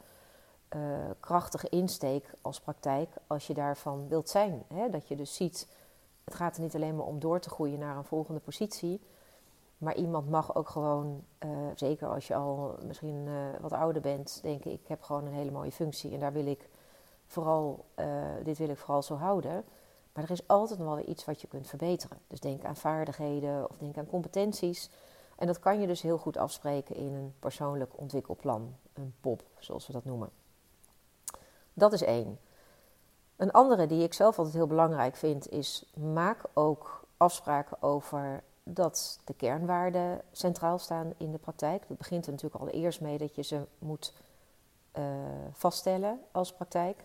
uh, 0.77 0.81
krachtige 1.21 1.69
insteek 1.69 2.35
als 2.41 2.61
praktijk. 2.61 3.11
Als 3.27 3.47
je 3.47 3.55
daarvan 3.55 4.09
wilt 4.09 4.29
zijn. 4.29 4.63
Hè? 4.75 4.91
Dat 4.91 5.09
je 5.09 5.17
dus 5.17 5.35
ziet, 5.35 5.69
het 6.25 6.35
gaat 6.35 6.57
er 6.57 6.63
niet 6.63 6.75
alleen 6.75 6.97
maar 6.97 7.07
om 7.07 7.21
door 7.21 7.41
te 7.41 7.51
groeien 7.51 7.79
naar 7.79 7.97
een 7.97 8.05
volgende 8.05 8.41
positie. 8.41 9.01
Maar 9.85 9.97
iemand 9.97 10.31
mag 10.31 10.55
ook 10.55 10.69
gewoon, 10.69 11.25
uh, 11.45 11.51
zeker 11.75 12.09
als 12.09 12.27
je 12.27 12.35
al 12.35 12.79
misschien 12.87 13.27
uh, 13.27 13.35
wat 13.61 13.73
ouder 13.73 14.03
bent, 14.03 14.39
denken: 14.43 14.73
ik 14.73 14.87
heb 14.87 15.03
gewoon 15.03 15.27
een 15.27 15.33
hele 15.33 15.51
mooie 15.51 15.73
functie 15.73 16.13
en 16.13 16.21
daar 16.21 16.33
wil 16.33 16.47
ik 16.47 16.69
vooral, 17.27 17.85
uh, 17.99 18.07
dit 18.45 18.59
wil 18.59 18.69
ik 18.69 18.79
vooral 18.79 19.03
zo 19.03 19.15
houden. 19.15 19.65
Maar 20.13 20.25
er 20.25 20.31
is 20.31 20.49
altijd 20.49 20.79
wel 20.79 21.09
iets 21.09 21.25
wat 21.25 21.41
je 21.41 21.47
kunt 21.47 21.67
verbeteren. 21.67 22.19
Dus 22.27 22.41
denk 22.41 22.65
aan 22.65 22.77
vaardigheden 22.77 23.71
of 23.71 23.77
denk 23.77 23.99
aan 23.99 24.07
competenties. 24.07 24.91
En 25.37 25.47
dat 25.47 25.59
kan 25.59 25.81
je 25.81 25.87
dus 25.87 26.03
heel 26.03 26.19
goed 26.19 26.37
afspreken 26.37 26.97
in 26.97 27.15
een 27.15 27.35
persoonlijk 27.39 27.93
ontwikkelplan, 27.99 28.77
een 28.93 29.15
POP, 29.21 29.43
zoals 29.59 29.87
we 29.87 29.93
dat 29.93 30.05
noemen. 30.05 30.31
Dat 31.73 31.93
is 31.93 32.03
één. 32.03 32.39
Een 33.37 33.51
andere 33.53 33.87
die 33.87 34.03
ik 34.03 34.15
zelf 34.15 34.39
altijd 34.39 34.55
heel 34.57 34.67
belangrijk 34.67 35.17
vind, 35.17 35.51
is 35.51 35.93
maak 35.97 36.45
ook 36.53 37.05
afspraken 37.17 37.83
over 37.83 38.43
dat 38.65 39.21
de 39.25 39.35
kernwaarden 39.35 40.21
centraal 40.33 40.79
staan 40.79 41.13
in 41.17 41.33
de 41.33 41.39
praktijk. 41.39 41.89
Dat 41.89 41.99
begint 41.99 42.27
er 42.27 42.33
natuurlijk 42.33 42.63
al 42.63 42.69
eerst 42.69 43.01
mee 43.01 43.19
dat 43.19 43.35
je 43.35 43.43
ze 43.43 43.67
moet 43.79 44.15
uh, 44.99 45.05
vaststellen 45.53 46.21
als 46.33 46.53
praktijk. 46.53 47.05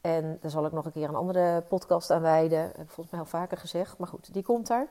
En 0.00 0.38
daar 0.40 0.50
zal 0.50 0.66
ik 0.66 0.72
nog 0.72 0.84
een 0.84 0.92
keer 0.92 1.08
een 1.08 1.14
andere 1.14 1.60
podcast 1.68 2.10
aan 2.10 2.20
wijden. 2.20 2.66
Dat 2.66 2.76
heb 2.76 2.86
ik 2.86 2.92
volgens 2.92 3.10
mij 3.10 3.20
al 3.20 3.26
vaker 3.26 3.56
gezegd, 3.56 3.98
maar 3.98 4.08
goed, 4.08 4.32
die 4.32 4.42
komt 4.42 4.66
daar. 4.66 4.88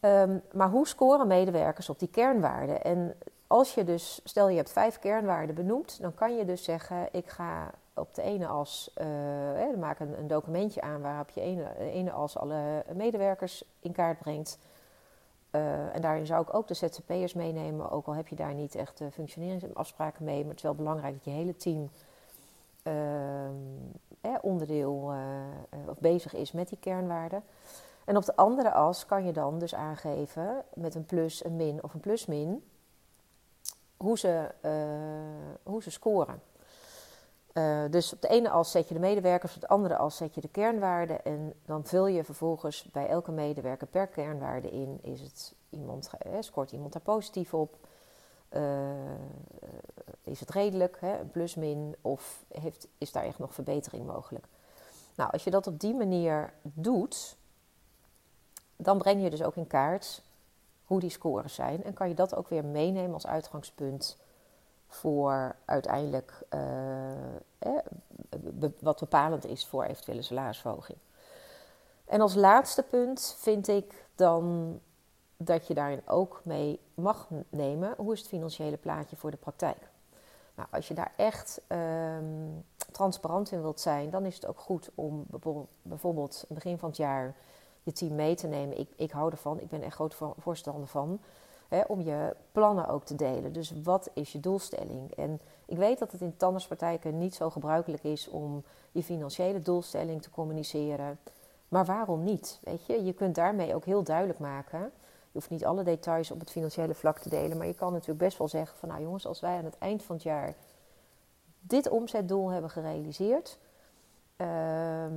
Um, 0.00 0.42
maar 0.52 0.70
hoe 0.70 0.86
scoren 0.86 1.26
medewerkers 1.26 1.88
op 1.88 1.98
die 1.98 2.08
kernwaarden? 2.08 2.82
En 2.82 3.16
als 3.46 3.74
je 3.74 3.84
dus, 3.84 4.20
stel 4.24 4.48
je 4.48 4.56
hebt 4.56 4.72
vijf 4.72 4.98
kernwaarden 4.98 5.54
benoemd, 5.54 6.00
dan 6.00 6.14
kan 6.14 6.36
je 6.36 6.44
dus 6.44 6.64
zeggen: 6.64 7.08
ik 7.12 7.28
ga 7.28 7.70
op 7.94 8.14
de 8.14 8.22
ene 8.22 8.46
as, 8.46 8.90
eh, 8.94 9.06
maak 9.78 10.00
een, 10.00 10.26
documentje 10.26 10.80
aan 10.80 11.00
waarop 11.00 11.30
je 11.30 11.40
ene, 11.40 11.72
de 11.78 11.90
ene 11.90 12.10
as 12.10 12.38
alle 12.38 12.84
medewerkers 12.94 13.64
in 13.80 13.92
kaart 13.92 14.18
brengt. 14.18 14.58
Uh, 15.50 15.94
en 15.94 16.00
daarin 16.00 16.26
zou 16.26 16.42
ik 16.42 16.54
ook 16.54 16.68
de 16.68 16.74
ZZP'ers 16.74 17.34
meenemen, 17.34 17.90
ook 17.90 18.06
al 18.06 18.14
heb 18.14 18.28
je 18.28 18.36
daar 18.36 18.54
niet 18.54 18.74
echt 18.74 19.00
uh, 19.00 19.08
functioneringsafspraken 19.12 20.24
mee. 20.24 20.38
Maar 20.38 20.48
het 20.48 20.56
is 20.56 20.62
wel 20.62 20.74
belangrijk 20.74 21.14
dat 21.14 21.24
je 21.24 21.30
hele 21.30 21.56
team 21.56 21.90
eh, 22.82 24.34
onderdeel 24.40 25.12
of 25.86 25.98
bezig 25.98 26.34
is 26.34 26.52
met 26.52 26.68
die 26.68 26.78
kernwaarden. 26.78 27.42
En 28.04 28.16
op 28.16 28.24
de 28.24 28.36
andere 28.36 28.72
as 28.72 29.06
kan 29.06 29.24
je 29.24 29.32
dan 29.32 29.58
dus 29.58 29.74
aangeven 29.74 30.62
met 30.74 30.94
een 30.94 31.06
plus, 31.06 31.44
een 31.44 31.56
min 31.56 31.82
of 31.82 31.94
een 31.94 32.00
plus-min 32.00 32.62
hoe, 33.96 34.18
ze, 34.18 34.50
hoe 35.62 35.82
ze 35.82 35.90
scoren. 35.90 36.40
Uh, 37.56 37.84
dus 37.90 38.12
op 38.12 38.20
de 38.20 38.28
ene 38.28 38.50
as 38.50 38.70
zet 38.70 38.88
je 38.88 38.94
de 38.94 39.00
medewerkers, 39.00 39.54
op 39.54 39.60
de 39.60 39.68
andere 39.68 39.96
as 39.96 40.16
zet 40.16 40.34
je 40.34 40.40
de 40.40 40.48
kernwaarden. 40.48 41.24
En 41.24 41.54
dan 41.64 41.84
vul 41.84 42.06
je 42.06 42.24
vervolgens 42.24 42.84
bij 42.92 43.08
elke 43.08 43.32
medewerker 43.32 43.86
per 43.86 44.06
kernwaarde 44.06 44.70
in. 44.70 44.98
Is 45.02 45.20
het 45.20 45.54
iemand, 45.70 46.10
eh, 46.18 46.32
scoort 46.40 46.72
iemand 46.72 46.92
daar 46.92 47.02
positief 47.02 47.54
op? 47.54 47.76
Uh, 48.50 48.62
is 50.22 50.40
het 50.40 50.50
redelijk, 50.50 50.96
hè, 51.00 51.18
een 51.18 51.30
plus-min? 51.30 51.96
Of 52.00 52.44
heeft, 52.48 52.88
is 52.98 53.12
daar 53.12 53.24
echt 53.24 53.38
nog 53.38 53.54
verbetering 53.54 54.06
mogelijk? 54.06 54.46
Nou, 55.14 55.30
als 55.32 55.44
je 55.44 55.50
dat 55.50 55.66
op 55.66 55.80
die 55.80 55.94
manier 55.94 56.52
doet, 56.62 57.36
dan 58.76 58.98
breng 58.98 59.22
je 59.22 59.30
dus 59.30 59.42
ook 59.42 59.56
in 59.56 59.66
kaart 59.66 60.22
hoe 60.86 61.00
die 61.00 61.10
scores 61.10 61.54
zijn. 61.54 61.84
En 61.84 61.92
kan 61.92 62.08
je 62.08 62.14
dat 62.14 62.34
ook 62.34 62.48
weer 62.48 62.64
meenemen 62.64 63.14
als 63.14 63.26
uitgangspunt 63.26 64.16
voor 64.88 65.56
uiteindelijk 65.64 66.42
eh, 66.48 66.60
wat 68.78 69.00
bepalend 69.00 69.44
is 69.44 69.66
voor 69.66 69.84
eventuele 69.84 70.22
salarisverhoging. 70.22 70.98
En 72.04 72.20
als 72.20 72.34
laatste 72.34 72.82
punt 72.82 73.36
vind 73.38 73.68
ik 73.68 74.06
dan 74.14 74.78
dat 75.36 75.66
je 75.66 75.74
daarin 75.74 76.02
ook 76.06 76.40
mee 76.44 76.80
mag 76.94 77.28
nemen 77.48 77.94
hoe 77.96 78.12
is 78.12 78.18
het 78.18 78.28
financiële 78.28 78.76
plaatje 78.76 79.16
voor 79.16 79.30
de 79.30 79.36
praktijk. 79.36 79.88
Nou, 80.54 80.68
als 80.72 80.88
je 80.88 80.94
daar 80.94 81.12
echt 81.16 81.60
um, 81.68 82.64
transparant 82.92 83.52
in 83.52 83.62
wilt 83.62 83.80
zijn, 83.80 84.10
dan 84.10 84.24
is 84.24 84.34
het 84.34 84.46
ook 84.46 84.58
goed 84.58 84.90
om 84.94 85.24
bijvoorbeeld 85.82 86.44
begin 86.48 86.78
van 86.78 86.88
het 86.88 86.98
jaar 86.98 87.34
je 87.86 87.92
team 87.92 88.14
mee 88.14 88.34
te 88.34 88.46
nemen. 88.46 88.78
Ik, 88.78 88.88
ik 88.96 89.10
hou 89.10 89.30
ervan, 89.30 89.60
ik 89.60 89.68
ben 89.68 89.82
echt 89.82 89.94
groot 89.94 90.16
voorstander 90.36 90.86
van 90.86 91.20
Hè, 91.68 91.80
om 91.86 92.00
je 92.00 92.36
plannen 92.52 92.88
ook 92.88 93.04
te 93.04 93.14
delen. 93.14 93.52
Dus 93.52 93.72
wat 93.82 94.10
is 94.14 94.32
je 94.32 94.40
doelstelling? 94.40 95.14
En 95.14 95.40
ik 95.66 95.76
weet 95.76 95.98
dat 95.98 96.12
het 96.12 96.20
in 96.20 96.36
tandartspraktijken 96.36 97.18
niet 97.18 97.34
zo 97.34 97.50
gebruikelijk 97.50 98.04
is 98.04 98.28
om 98.28 98.64
je 98.92 99.02
financiële 99.02 99.60
doelstelling 99.60 100.22
te 100.22 100.30
communiceren. 100.30 101.18
Maar 101.68 101.84
waarom 101.84 102.24
niet? 102.24 102.58
Weet 102.62 102.86
je, 102.86 103.04
je 103.04 103.12
kunt 103.12 103.34
daarmee 103.34 103.74
ook 103.74 103.84
heel 103.84 104.02
duidelijk 104.02 104.38
maken. 104.38 104.80
Je 104.80 105.42
hoeft 105.42 105.50
niet 105.50 105.64
alle 105.64 105.82
details 105.82 106.30
op 106.30 106.40
het 106.40 106.50
financiële 106.50 106.94
vlak 106.94 107.18
te 107.18 107.28
delen, 107.28 107.56
maar 107.56 107.66
je 107.66 107.74
kan 107.74 107.92
natuurlijk 107.92 108.18
best 108.18 108.38
wel 108.38 108.48
zeggen 108.48 108.78
van 108.78 108.88
nou 108.88 109.02
jongens, 109.02 109.26
als 109.26 109.40
wij 109.40 109.58
aan 109.58 109.64
het 109.64 109.78
eind 109.78 110.02
van 110.02 110.14
het 110.14 110.24
jaar 110.24 110.54
dit 111.60 111.88
omzetdoel 111.88 112.48
hebben 112.48 112.70
gerealiseerd 112.70 113.58
ehm, 114.36 115.12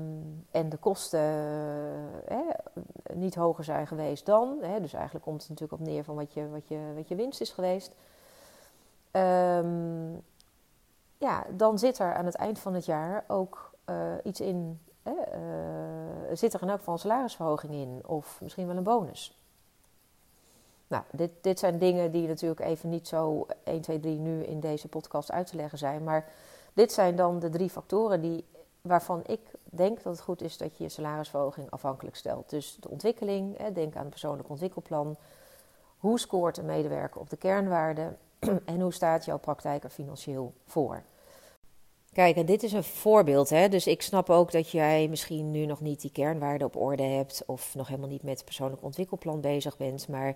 en 0.52 0.70
de 0.70 0.78
kosten 0.78 1.20
hè, 2.26 2.42
niet 3.14 3.36
hoger 3.36 3.64
zijn 3.64 3.88
geweest 3.88 4.26
dan, 4.26 4.58
hè, 4.62 4.82
dus 4.82 4.94
eigenlijk 4.94 5.26
komt 5.26 5.42
het 5.42 5.50
natuurlijk 5.50 5.82
op 5.82 5.88
neer 5.88 6.04
van 6.04 6.16
wat 6.16 6.34
je, 6.34 6.50
wat 6.50 6.68
je, 6.68 6.92
wat 6.96 7.08
je 7.08 7.16
winst 7.16 7.42
is 7.42 7.52
geweest. 7.52 7.96
Um, 9.12 10.24
ja, 11.18 11.46
dan 11.50 11.80
zit 11.80 12.00
er 12.00 12.14
aan 12.14 12.26
het 12.26 12.36
eind 12.36 12.60
van 12.60 12.74
het 12.74 12.86
jaar 12.86 13.24
ook 13.28 13.72
uh, 13.90 13.96
iets 14.24 14.42
in. 14.42 14.80
Hè, 15.04 15.12
uh, 15.12 16.36
zit 16.38 16.54
er 16.54 16.62
in 16.62 16.70
elk 16.70 16.78
geval 16.78 16.94
een 16.94 17.00
salarisverhoging 17.00 17.74
in, 17.74 18.02
of 18.06 18.40
misschien 18.42 18.68
wel 18.68 18.78
een 18.78 18.84
bonus. 18.84 19.38
Nou, 20.88 21.04
dit, 21.12 21.32
dit 21.42 21.60
zijn 21.60 21.78
dingen 21.78 22.12
die 22.12 22.28
natuurlijk 22.28 22.60
even 22.60 22.90
niet 22.90 23.08
zo 23.08 23.48
1, 23.64 23.82
2, 23.82 24.00
3 24.00 24.20
nu 24.20 24.44
in 24.44 24.60
deze 24.60 24.88
podcast 24.88 25.32
uit 25.32 25.48
te 25.48 25.56
leggen 25.56 25.78
zijn. 25.78 26.04
Maar 26.04 26.26
dit 26.74 26.92
zijn 26.92 27.16
dan 27.16 27.40
de 27.40 27.50
drie 27.50 27.70
factoren 27.70 28.22
die, 28.22 28.46
waarvan 28.82 29.22
ik 29.26 29.40
denk 29.64 30.04
dat 30.04 30.14
het 30.14 30.22
goed 30.22 30.42
is 30.42 30.58
dat 30.58 30.78
je 30.78 30.84
je 30.84 30.90
salarisverhoging 30.90 31.70
afhankelijk 31.70 32.16
stelt. 32.16 32.50
Dus 32.50 32.78
de 32.80 32.90
ontwikkeling, 32.90 33.58
denk 33.74 33.96
aan 33.96 34.04
een 34.04 34.10
persoonlijk 34.10 34.50
ontwikkelplan. 34.50 35.18
Hoe 35.98 36.20
scoort 36.20 36.58
een 36.58 36.66
medewerker 36.66 37.22
op 37.22 37.30
de 37.30 37.38
kernwaarden? 37.38 38.18
en 38.66 38.80
hoe 38.80 38.94
staat 38.94 39.26
jouw 39.26 39.40
praktijk 39.40 39.84
er 39.84 39.90
financieel 39.90 40.54
voor? 40.66 41.04
Kijk, 42.14 42.48
dit 42.48 42.64
is 42.64 42.72
een 42.72 42.84
voorbeeld. 42.84 43.50
Hè? 43.50 43.70
Dus 43.70 43.88
ik 43.88 44.02
snap 44.02 44.30
ook 44.30 44.52
dat 44.52 44.70
jij 44.70 45.08
misschien 45.08 45.52
nu 45.52 45.66
nog 45.66 45.82
niet 45.82 46.02
die 46.02 46.12
kernwaarden 46.12 46.68
op 46.68 46.76
orde 46.76 47.04
hebt. 47.04 47.44
of 47.46 47.76
nog 47.76 47.88
helemaal 47.88 48.10
niet 48.10 48.24
met 48.24 48.36
het 48.36 48.46
persoonlijk 48.46 48.84
ontwikkelplan 48.84 49.42
bezig 49.42 49.78
bent. 49.78 50.08
Maar 50.08 50.36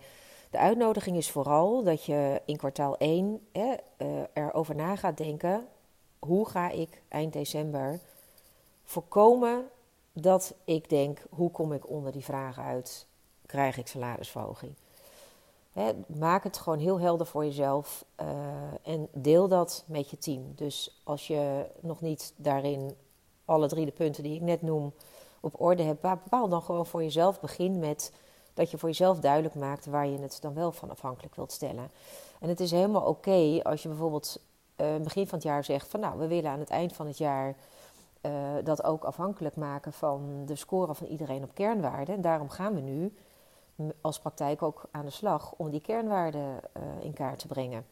de 0.50 0.58
uitnodiging 0.58 1.18
is 1.18 1.32
vooral 1.32 1.84
dat 1.84 2.06
je 2.06 2.42
in 2.46 2.58
kwartaal 2.58 2.98
1 2.98 3.48
hè, 3.52 3.74
uh, 3.98 4.08
erover 4.34 4.76
na 4.76 4.96
gaat 4.96 5.18
denken: 5.18 5.68
hoe 6.20 6.50
ga 6.50 6.70
ik 6.70 7.02
eind 7.08 7.34
december 7.34 8.00
voorkomen 8.84 9.70
dat 10.14 10.54
ik 10.64 10.90
denk: 10.90 11.20
hoe 11.30 11.52
kom 11.52 11.74
ik 11.74 11.90
onder 11.90 12.12
die 12.12 12.24
vragen 12.24 12.64
uit? 12.64 13.06
Krijg 13.46 13.78
ik 13.78 13.88
salarisverhoging? 13.88 14.74
maak 16.08 16.44
het 16.44 16.58
gewoon 16.58 16.80
heel 16.80 17.00
helder 17.00 17.28
voor 17.28 17.46
jezelf 17.46 18.06
uh, 18.22 18.28
en 18.82 19.08
deel 19.12 19.48
dat 19.48 19.84
met 19.88 20.10
je 20.10 20.18
team. 20.18 20.54
Dus 20.56 21.02
als 21.04 21.28
je 21.28 21.66
nog 21.80 22.02
niet 22.02 22.34
daarin 22.36 22.96
alle 23.46 23.68
drie 23.68 23.86
de 23.86 23.92
punten 23.92 24.24
die 24.24 24.36
ik 24.36 24.42
net 24.42 24.62
noem 24.62 24.94
op 25.40 25.62
orde 25.62 25.84
hebt, 25.84 26.02
bepaal 26.02 26.50
dan 26.50 26.62
gewoon 26.62 26.86
voor 26.86 27.04
jezelf. 27.04 27.40
Begin 27.40 27.80
met 27.80 28.12
dat 28.54 28.72
je 28.72 28.78
voor 28.78 28.90
jezelf 28.90 29.20
duidelijk 29.20 29.56
maakt 29.56 29.86
waar 29.86 30.08
je 30.08 30.20
het 30.20 30.38
dan 30.42 30.54
wel 30.54 30.72
van 30.72 30.90
afhankelijk 30.90 31.36
wilt 31.36 31.52
stellen. 31.52 31.92
En 32.40 32.50
het 32.50 32.60
is 32.60 32.72
helemaal 32.72 33.02
oké 33.02 33.60
als 33.64 33.82
je 33.82 33.88
bijvoorbeeld 33.88 34.40
uh, 34.78 34.96
begin 34.96 35.28
van 35.28 35.38
het 35.38 35.48
jaar 35.48 35.64
zegt 35.64 35.88
van 35.88 36.00
nou, 36.00 36.20
we 36.20 36.28
willen 36.28 36.52
aan 36.52 36.60
het 36.60 36.70
eind 36.70 36.94
van 36.94 37.08
het 37.08 37.18
jaar 37.18 37.56
uh, 38.26 38.32
dat 38.64 38.84
ook 38.84 39.04
afhankelijk 39.04 39.56
maken 39.56 39.94
van 39.94 40.46
de 40.46 40.56
score 40.56 40.96
van 40.96 41.08
iedereen 41.08 41.44
op 41.44 41.54
kernwaarden. 41.54 42.16
En 42.16 42.22
daarom 42.22 42.50
gaan 42.50 42.74
we 42.74 42.82
nu 42.82 43.14
als 44.02 44.20
praktijk 44.20 44.62
ook 44.62 44.86
aan 44.92 45.06
de 45.06 45.12
slag 45.12 45.54
om 45.58 45.70
die 45.70 45.82
kernwaarden 45.82 46.42
uh, 46.42 46.84
in 47.04 47.14
kaart 47.14 47.40
te 47.40 47.48
brengen. 47.48 47.86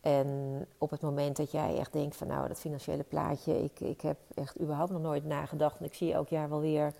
En 0.00 0.66
op 0.78 0.90
het 0.90 1.00
moment 1.00 1.36
dat 1.36 1.50
jij 1.50 1.78
echt 1.78 1.92
denkt 1.92 2.16
van 2.16 2.26
nou, 2.26 2.48
dat 2.48 2.60
financiële 2.60 3.02
plaatje, 3.02 3.62
ik, 3.62 3.80
ik 3.80 4.00
heb 4.00 4.18
echt 4.34 4.60
überhaupt 4.60 4.90
nog 4.90 5.02
nooit 5.02 5.24
nagedacht 5.24 5.78
en 5.78 5.84
ik 5.84 5.94
zie 5.94 6.12
elk 6.12 6.28
jaar 6.28 6.48
wel 6.48 6.60
weer 6.60 6.92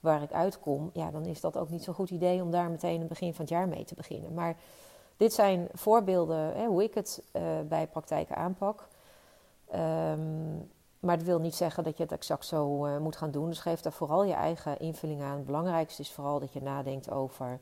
waar 0.00 0.22
ik 0.22 0.32
uitkom, 0.32 0.90
ja, 0.92 1.10
dan 1.10 1.24
is 1.24 1.40
dat 1.40 1.56
ook 1.56 1.70
niet 1.70 1.82
zo'n 1.82 1.94
goed 1.94 2.10
idee 2.10 2.42
om 2.42 2.50
daar 2.50 2.70
meteen 2.70 2.98
het 2.98 3.08
begin 3.08 3.34
van 3.34 3.44
het 3.44 3.54
jaar 3.54 3.68
mee 3.68 3.84
te 3.84 3.94
beginnen. 3.94 4.34
Maar 4.34 4.56
dit 5.16 5.32
zijn 5.32 5.68
voorbeelden 5.72 6.56
hè, 6.56 6.66
hoe 6.66 6.82
ik 6.82 6.94
het 6.94 7.22
uh, 7.32 7.42
bij 7.68 7.86
praktijken 7.86 8.36
aanpak. 8.36 8.88
Um, 9.74 10.70
maar 11.04 11.16
dat 11.16 11.26
wil 11.26 11.38
niet 11.38 11.54
zeggen 11.54 11.84
dat 11.84 11.96
je 11.96 12.02
het 12.02 12.12
exact 12.12 12.46
zo 12.46 12.86
uh, 12.86 12.98
moet 12.98 13.16
gaan 13.16 13.30
doen. 13.30 13.48
Dus 13.48 13.58
geef 13.58 13.80
daar 13.80 13.92
vooral 13.92 14.24
je 14.24 14.32
eigen 14.32 14.78
invulling 14.78 15.22
aan. 15.22 15.36
Het 15.36 15.46
belangrijkste 15.46 16.02
is 16.02 16.12
vooral 16.12 16.40
dat 16.40 16.52
je 16.52 16.62
nadenkt 16.62 17.10
over 17.10 17.60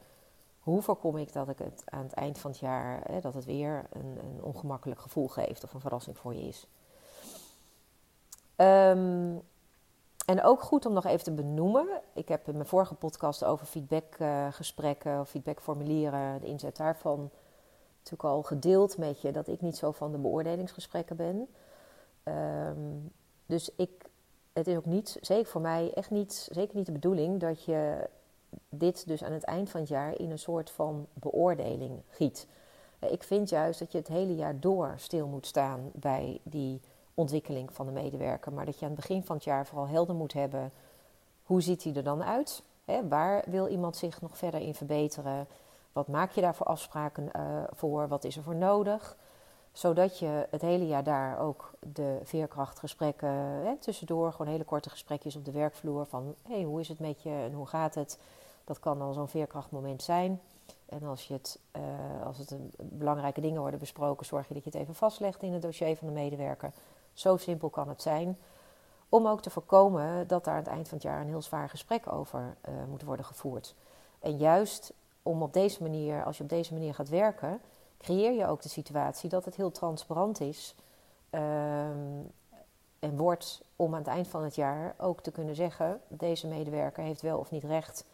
hoe 0.61 0.83
voorkom 0.83 1.17
ik 1.17 1.33
dat 1.33 1.49
ik 1.49 1.59
het 1.59 1.83
aan 1.85 2.03
het 2.03 2.13
eind 2.13 2.39
van 2.39 2.51
het 2.51 2.61
jaar, 2.61 3.01
hè, 3.11 3.21
dat 3.21 3.35
het 3.35 3.45
weer 3.45 3.87
een, 3.93 4.19
een, 4.19 4.43
ongemakkelijk 4.43 5.01
gevoel 5.01 5.29
geeft 5.29 5.65
of 5.65 5.75
een 5.75 5.81
verrassing 5.81 6.19
voor 6.19 6.35
je 6.35 6.49
is. 6.49 6.67
Um, 8.57 9.43
en 10.27 10.43
ook 10.43 10.63
goed 10.63 10.87
om 10.87 10.93
nog 10.93 11.05
even 11.05 11.25
te 11.25 11.33
benoemen. 11.33 11.87
Ik 12.13 12.29
heb 12.29 12.49
in 12.49 12.55
mijn 12.55 12.67
vorige 12.67 12.95
podcast 12.95 13.45
over 13.45 13.67
feedbackgesprekken 13.67 15.13
uh, 15.13 15.21
of 15.21 15.29
feedbackformulieren, 15.29 16.41
de 16.41 16.47
inzet 16.47 16.77
daarvan, 16.77 17.31
natuurlijk 17.97 18.25
al 18.25 18.43
gedeeld 18.43 18.99
met 18.99 19.21
je 19.21 19.33
dat 19.33 19.49
ik 19.49 19.61
niet 19.61 19.77
zo 19.77 19.91
van 19.91 20.13
de 20.13 20.19
beoordelingsgesprekken 20.19 21.17
ben. 21.17 21.49
Um, 22.25 23.13
dus 23.53 23.71
ik, 23.77 24.11
het 24.53 24.67
is 24.67 24.77
ook 24.77 24.85
niet, 24.85 25.19
zeker 25.21 25.51
voor 25.51 25.61
mij, 25.61 25.93
echt 25.95 26.11
niet, 26.11 26.49
zeker 26.51 26.77
niet 26.77 26.87
de 26.87 26.93
bedoeling 26.93 27.41
dat 27.41 27.65
je 27.65 28.09
dit 28.69 29.07
dus 29.07 29.25
aan 29.25 29.33
het 29.33 29.45
eind 29.45 29.71
van 29.71 29.81
het 29.81 29.89
jaar 29.89 30.19
in 30.19 30.31
een 30.31 30.39
soort 30.39 30.71
van 30.71 31.07
beoordeling 31.13 32.01
giet. 32.09 32.47
Ik 32.99 33.23
vind 33.23 33.49
juist 33.49 33.79
dat 33.79 33.93
je 33.93 33.99
het 33.99 34.09
hele 34.09 34.35
jaar 34.35 34.61
door 34.61 34.95
stil 34.97 35.27
moet 35.27 35.47
staan 35.47 35.91
bij 35.93 36.41
die 36.43 36.81
ontwikkeling 37.15 37.73
van 37.73 37.87
de 37.87 37.93
medewerker. 37.93 38.53
Maar 38.53 38.65
dat 38.65 38.79
je 38.79 38.85
aan 38.85 38.93
het 38.93 39.01
begin 39.01 39.25
van 39.25 39.37
het 39.37 39.45
jaar 39.45 39.67
vooral 39.67 39.89
helder 39.89 40.15
moet 40.15 40.33
hebben. 40.33 40.73
Hoe 41.43 41.63
ziet 41.63 41.85
hij 41.85 41.95
er 41.95 42.05
dan 42.05 42.23
uit? 42.23 42.63
waar 43.09 43.45
wil 43.47 43.69
iemand 43.69 43.97
zich 43.97 44.21
nog 44.21 44.39
verder 44.39 44.61
in 44.61 44.75
verbeteren? 44.75 45.47
Wat 45.93 46.09
maak 46.09 46.31
je 46.31 46.41
daar 46.41 46.55
voor 46.55 46.67
afspraken 46.67 47.31
uh, 47.37 47.63
voor? 47.71 48.09
Wat 48.09 48.25
is 48.25 48.37
er 48.37 48.43
voor 48.43 48.57
nodig? 48.57 49.17
Zodat 49.73 50.19
je 50.19 50.47
het 50.51 50.63
hele 50.63 50.87
jaar 50.87 51.05
daar 51.05 51.39
ook 51.39 51.71
de 51.79 52.19
veerkrachtgesprekken 52.23 53.29
hè, 53.29 53.77
tussendoor, 53.77 54.33
gewoon 54.33 54.53
hele 54.53 54.65
korte 54.65 54.91
gesprekjes 54.91 55.37
op 55.37 55.45
de 55.45 55.51
werkvloer 55.51 56.07
van 56.07 56.35
hey, 56.43 56.63
hoe 56.63 56.81
is 56.81 56.89
het 56.89 56.99
met 56.99 57.23
je 57.23 57.31
en 57.31 57.53
hoe 57.53 57.67
gaat 57.67 57.95
het? 57.95 58.19
Dat 58.65 58.81
kan 58.81 58.99
dan 58.99 59.15
zo'n 59.15 59.29
veerkrachtmoment 59.29 60.03
zijn. 60.03 60.41
En 60.87 61.03
als, 61.03 61.29
je 61.29 61.35
het, 61.35 61.59
uh, 61.77 62.27
als 62.27 62.39
het 62.39 62.55
belangrijke 62.79 63.41
dingen 63.41 63.61
worden 63.61 63.81
besproken, 63.81 64.27
zorg 64.27 64.49
je 64.49 64.55
dat 64.55 64.65
je 64.65 64.71
het 64.71 64.81
even 64.81 64.95
vastlegt 64.95 65.43
in 65.43 65.53
het 65.53 65.63
dossier 65.63 65.97
van 65.97 66.07
de 66.07 66.13
medewerker. 66.13 66.73
Zo 67.13 67.37
simpel 67.37 67.69
kan 67.69 67.89
het 67.89 68.03
zijn. 68.03 68.39
Om 69.09 69.27
ook 69.27 69.43
te 69.43 69.51
voorkomen 69.51 70.29
dat 70.29 70.45
daar 70.45 70.55
aan 70.55 70.61
het 70.61 70.73
eind 70.73 70.89
van 70.89 70.99
het 70.99 71.07
jaar 71.07 71.21
een 71.21 71.27
heel 71.27 71.43
zwaar 71.43 71.69
gesprek 71.69 72.13
over 72.13 72.57
uh, 72.69 72.75
moet 72.89 73.03
worden 73.03 73.25
gevoerd. 73.25 73.75
En 74.21 74.37
juist 74.37 74.93
om 75.23 75.43
op 75.43 75.53
deze 75.53 75.83
manier, 75.83 76.25
als 76.25 76.37
je 76.37 76.43
op 76.43 76.49
deze 76.49 76.73
manier 76.73 76.95
gaat 76.95 77.09
werken, 77.09 77.61
creëer 78.03 78.33
je 78.33 78.47
ook 78.47 78.63
de 78.63 78.69
situatie 78.69 79.29
dat 79.29 79.45
het 79.45 79.57
heel 79.57 79.71
transparant 79.71 80.41
is 80.41 80.75
um, 81.31 82.33
en 82.99 83.17
wordt 83.17 83.63
om 83.77 83.93
aan 83.93 83.99
het 83.99 84.09
eind 84.09 84.29
van 84.29 84.43
het 84.43 84.55
jaar 84.55 84.95
ook 84.99 85.21
te 85.21 85.31
kunnen 85.31 85.55
zeggen: 85.55 86.01
deze 86.09 86.47
medewerker 86.47 87.03
heeft 87.03 87.21
wel 87.21 87.39
of 87.39 87.51
niet 87.51 87.65
recht 87.65 88.05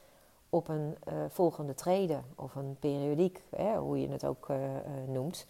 op 0.51 0.69
een 0.69 0.97
uh, 1.09 1.15
volgende 1.29 1.75
treden 1.75 2.25
of 2.35 2.55
een 2.55 2.77
periodiek, 2.79 3.43
hè, 3.57 3.77
hoe 3.77 4.01
je 4.01 4.09
het 4.09 4.27
ook 4.27 4.49
uh, 4.49 4.75
uh, 4.75 4.81
noemt. 5.07 5.47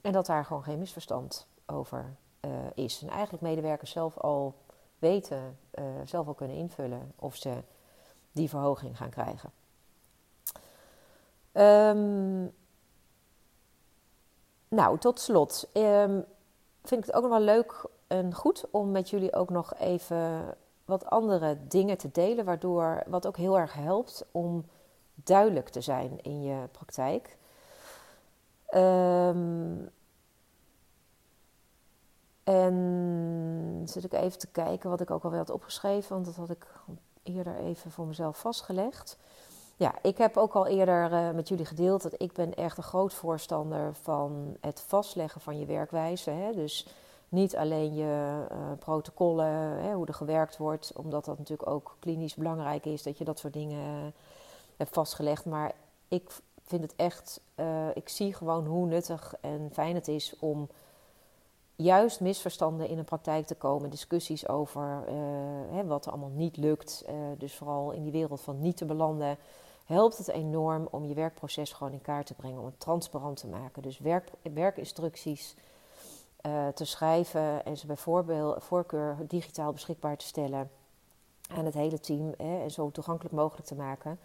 En 0.00 0.12
dat 0.12 0.26
daar 0.26 0.44
gewoon 0.44 0.62
geen 0.62 0.78
misverstand 0.78 1.46
over 1.66 2.16
is. 2.74 3.02
En 3.02 3.08
eigenlijk 3.08 3.42
medewerkers 3.42 3.90
zelf 3.90 4.18
al 4.18 4.54
weten, 4.98 5.58
zelf 6.04 6.26
al 6.26 6.34
kunnen 6.34 6.56
invullen 6.56 7.12
of 7.16 7.36
ze 7.36 7.62
die 8.32 8.48
verhoging 8.48 8.96
gaan 8.96 9.10
krijgen. 9.10 9.50
Um, 11.52 12.54
nou, 14.76 14.98
tot 14.98 15.20
slot 15.20 15.68
um, 15.72 16.24
vind 16.82 17.00
ik 17.00 17.06
het 17.06 17.14
ook 17.14 17.22
nog 17.22 17.30
wel 17.30 17.40
leuk 17.40 17.86
en 18.06 18.34
goed 18.34 18.64
om 18.70 18.90
met 18.90 19.10
jullie 19.10 19.34
ook 19.34 19.50
nog 19.50 19.74
even 19.78 20.54
wat 20.84 21.06
andere 21.06 21.58
dingen 21.68 21.98
te 21.98 22.10
delen, 22.12 22.44
waardoor 22.44 23.02
wat 23.06 23.26
ook 23.26 23.36
heel 23.36 23.58
erg 23.58 23.72
helpt 23.72 24.24
om 24.30 24.64
duidelijk 25.14 25.68
te 25.68 25.80
zijn 25.80 26.22
in 26.22 26.42
je 26.42 26.68
praktijk. 26.72 27.36
Um, 28.74 29.90
en 32.44 33.82
zit 33.84 34.04
ik 34.04 34.12
even 34.12 34.38
te 34.38 34.46
kijken 34.46 34.90
wat 34.90 35.00
ik 35.00 35.10
ook 35.10 35.24
alweer 35.24 35.38
had 35.38 35.50
opgeschreven, 35.50 36.14
want 36.14 36.24
dat 36.24 36.36
had 36.36 36.50
ik 36.50 36.66
eerder 37.22 37.56
even 37.56 37.90
voor 37.90 38.06
mezelf 38.06 38.38
vastgelegd. 38.38 39.18
Ja, 39.78 39.94
ik 40.02 40.18
heb 40.18 40.36
ook 40.36 40.52
al 40.52 40.66
eerder 40.66 41.12
uh, 41.12 41.30
met 41.30 41.48
jullie 41.48 41.64
gedeeld 41.64 42.02
dat 42.02 42.20
ik 42.20 42.32
ben 42.32 42.54
echt 42.54 42.76
een 42.76 42.82
groot 42.82 43.14
voorstander 43.14 43.94
van 43.94 44.56
het 44.60 44.80
vastleggen 44.80 45.40
van 45.40 45.58
je 45.58 45.66
werkwijze. 45.66 46.30
Hè? 46.30 46.52
Dus 46.52 46.86
niet 47.28 47.56
alleen 47.56 47.94
je 47.94 48.46
uh, 48.52 48.58
protocollen, 48.78 49.46
hè, 49.82 49.92
hoe 49.92 50.06
er 50.06 50.14
gewerkt 50.14 50.56
wordt, 50.56 50.92
omdat 50.94 51.24
dat 51.24 51.38
natuurlijk 51.38 51.68
ook 51.70 51.96
klinisch 51.98 52.34
belangrijk 52.34 52.84
is 52.84 53.02
dat 53.02 53.18
je 53.18 53.24
dat 53.24 53.38
soort 53.38 53.52
dingen 53.52 54.04
uh, 54.04 54.06
hebt 54.76 54.92
vastgelegd. 54.92 55.44
Maar 55.44 55.72
ik 56.08 56.30
vind 56.66 56.82
het 56.82 56.94
echt, 56.96 57.40
ik 57.94 58.08
zie 58.08 58.34
gewoon 58.34 58.66
hoe 58.66 58.86
nuttig 58.86 59.34
en 59.40 59.70
fijn 59.72 59.94
het 59.94 60.08
is 60.08 60.34
om 60.38 60.68
juist 61.76 62.20
misverstanden 62.20 62.88
in 62.88 62.98
een 62.98 63.04
praktijk 63.04 63.46
te 63.46 63.54
komen, 63.54 63.90
discussies 63.90 64.48
over 64.48 65.04
hè, 65.70 65.86
wat 65.86 66.06
er 66.06 66.12
allemaal 66.12 66.32
niet 66.34 66.56
lukt. 66.56 67.04
dus 67.38 67.54
vooral 67.54 67.90
in 67.90 68.02
die 68.02 68.12
wereld 68.12 68.40
van 68.40 68.60
niet 68.60 68.76
te 68.76 68.84
belanden 68.84 69.38
helpt 69.86 70.18
het 70.18 70.28
enorm 70.28 70.88
om 70.90 71.04
je 71.04 71.14
werkproces 71.14 71.72
gewoon 71.72 71.92
in 71.92 72.02
kaart 72.02 72.26
te 72.26 72.34
brengen, 72.34 72.58
om 72.58 72.66
het 72.66 72.80
transparant 72.80 73.36
te 73.36 73.46
maken. 73.46 73.82
Dus 73.82 73.98
werk, 73.98 74.30
werkinstructies 74.42 75.54
uh, 76.46 76.68
te 76.68 76.84
schrijven 76.84 77.64
en 77.64 77.76
ze 77.76 77.86
bij 77.86 77.96
voorkeur 78.58 79.16
digitaal 79.26 79.72
beschikbaar 79.72 80.16
te 80.16 80.26
stellen 80.26 80.70
aan 81.48 81.64
het 81.64 81.74
hele 81.74 82.00
team 82.00 82.34
hè, 82.36 82.62
en 82.62 82.70
zo 82.70 82.90
toegankelijk 82.90 83.34
mogelijk 83.34 83.66
te 83.66 83.74
maken. 83.74 84.18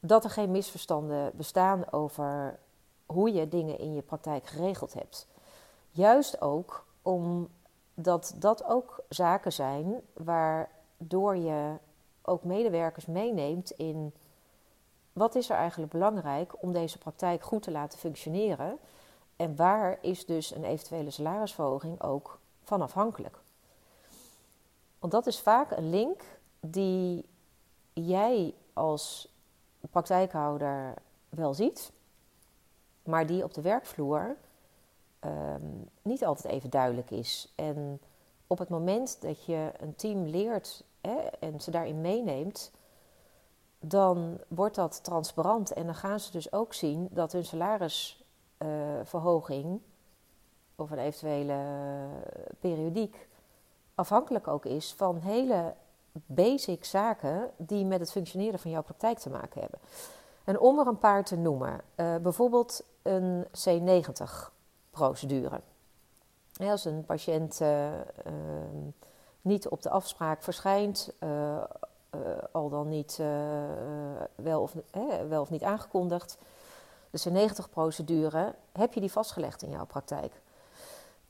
Dat 0.00 0.24
er 0.24 0.30
geen 0.30 0.50
misverstanden 0.50 1.30
bestaan 1.34 1.92
over 1.92 2.58
hoe 3.06 3.32
je 3.32 3.48
dingen 3.48 3.78
in 3.78 3.94
je 3.94 4.02
praktijk 4.02 4.46
geregeld 4.46 4.94
hebt. 4.94 5.26
Juist 5.90 6.40
ook 6.40 6.84
omdat 7.02 8.34
dat 8.36 8.64
ook 8.64 9.02
zaken 9.08 9.52
zijn 9.52 10.00
waardoor 10.12 11.36
je 11.36 11.76
ook 12.22 12.44
medewerkers 12.44 13.06
meeneemt 13.06 13.70
in 13.70 14.14
wat 15.14 15.34
is 15.34 15.50
er 15.50 15.56
eigenlijk 15.56 15.92
belangrijk 15.92 16.62
om 16.62 16.72
deze 16.72 16.98
praktijk 16.98 17.42
goed 17.42 17.62
te 17.62 17.70
laten 17.70 17.98
functioneren 17.98 18.78
en 19.36 19.56
waar 19.56 19.98
is 20.00 20.26
dus 20.26 20.54
een 20.54 20.64
eventuele 20.64 21.10
salarisverhoging 21.10 22.02
ook 22.02 22.38
van 22.62 22.82
afhankelijk. 22.82 23.38
Want 24.98 25.12
dat 25.12 25.26
is 25.26 25.40
vaak 25.40 25.70
een 25.70 25.90
link 25.90 26.22
die 26.60 27.24
jij 27.92 28.54
als 28.72 29.28
praktijkhouder 29.90 30.94
wel 31.28 31.54
ziet, 31.54 31.92
maar 33.02 33.26
die 33.26 33.44
op 33.44 33.54
de 33.54 33.62
werkvloer 33.62 34.36
ehm, 35.18 35.62
niet 36.02 36.24
altijd 36.24 36.54
even 36.54 36.70
duidelijk 36.70 37.10
is. 37.10 37.52
En 37.54 38.00
op 38.46 38.58
het 38.58 38.68
moment 38.68 39.20
dat 39.20 39.44
je 39.44 39.72
een 39.80 39.96
team 39.96 40.26
leert 40.26 40.84
hè, 41.00 41.16
en 41.16 41.60
ze 41.60 41.70
daarin 41.70 42.00
meeneemt, 42.00 42.72
dan 43.86 44.40
wordt 44.48 44.74
dat 44.74 45.04
transparant 45.04 45.72
en 45.72 45.84
dan 45.84 45.94
gaan 45.94 46.20
ze 46.20 46.30
dus 46.30 46.52
ook 46.52 46.74
zien 46.74 47.08
dat 47.10 47.32
hun 47.32 47.44
salarisverhoging 47.44 49.80
of 50.76 50.90
een 50.90 50.98
eventuele 50.98 51.58
periodiek 52.60 53.28
afhankelijk 53.94 54.48
ook 54.48 54.64
is 54.64 54.94
van 54.96 55.16
hele 55.16 55.74
basic 56.12 56.84
zaken 56.84 57.50
die 57.56 57.84
met 57.84 58.00
het 58.00 58.10
functioneren 58.10 58.58
van 58.58 58.70
jouw 58.70 58.82
praktijk 58.82 59.18
te 59.18 59.30
maken 59.30 59.60
hebben. 59.60 59.78
En 60.44 60.60
om 60.60 60.78
er 60.78 60.86
een 60.86 60.98
paar 60.98 61.24
te 61.24 61.36
noemen, 61.36 61.80
uh, 61.96 62.16
bijvoorbeeld 62.16 62.84
een 63.02 63.44
C90-procedure. 63.44 65.60
als 66.60 66.84
een 66.84 67.04
patiënt 67.04 67.60
uh, 67.60 67.88
niet 69.40 69.68
op 69.68 69.82
de 69.82 69.90
afspraak 69.90 70.42
verschijnt, 70.42 71.12
eh, 71.18 71.64
al 72.52 72.68
dan 72.68 72.88
niet 72.88 73.22
wel, 74.34 74.60
of, 74.60 74.74
wel 75.28 75.40
of 75.40 75.50
niet 75.50 75.62
aangekondigd, 75.62 76.38
de 77.10 77.30
C90-procedure, 77.30 78.54
heb 78.72 78.92
je 78.92 79.00
die 79.00 79.12
vastgelegd 79.12 79.62
in 79.62 79.70
jouw 79.70 79.86
praktijk? 79.86 80.40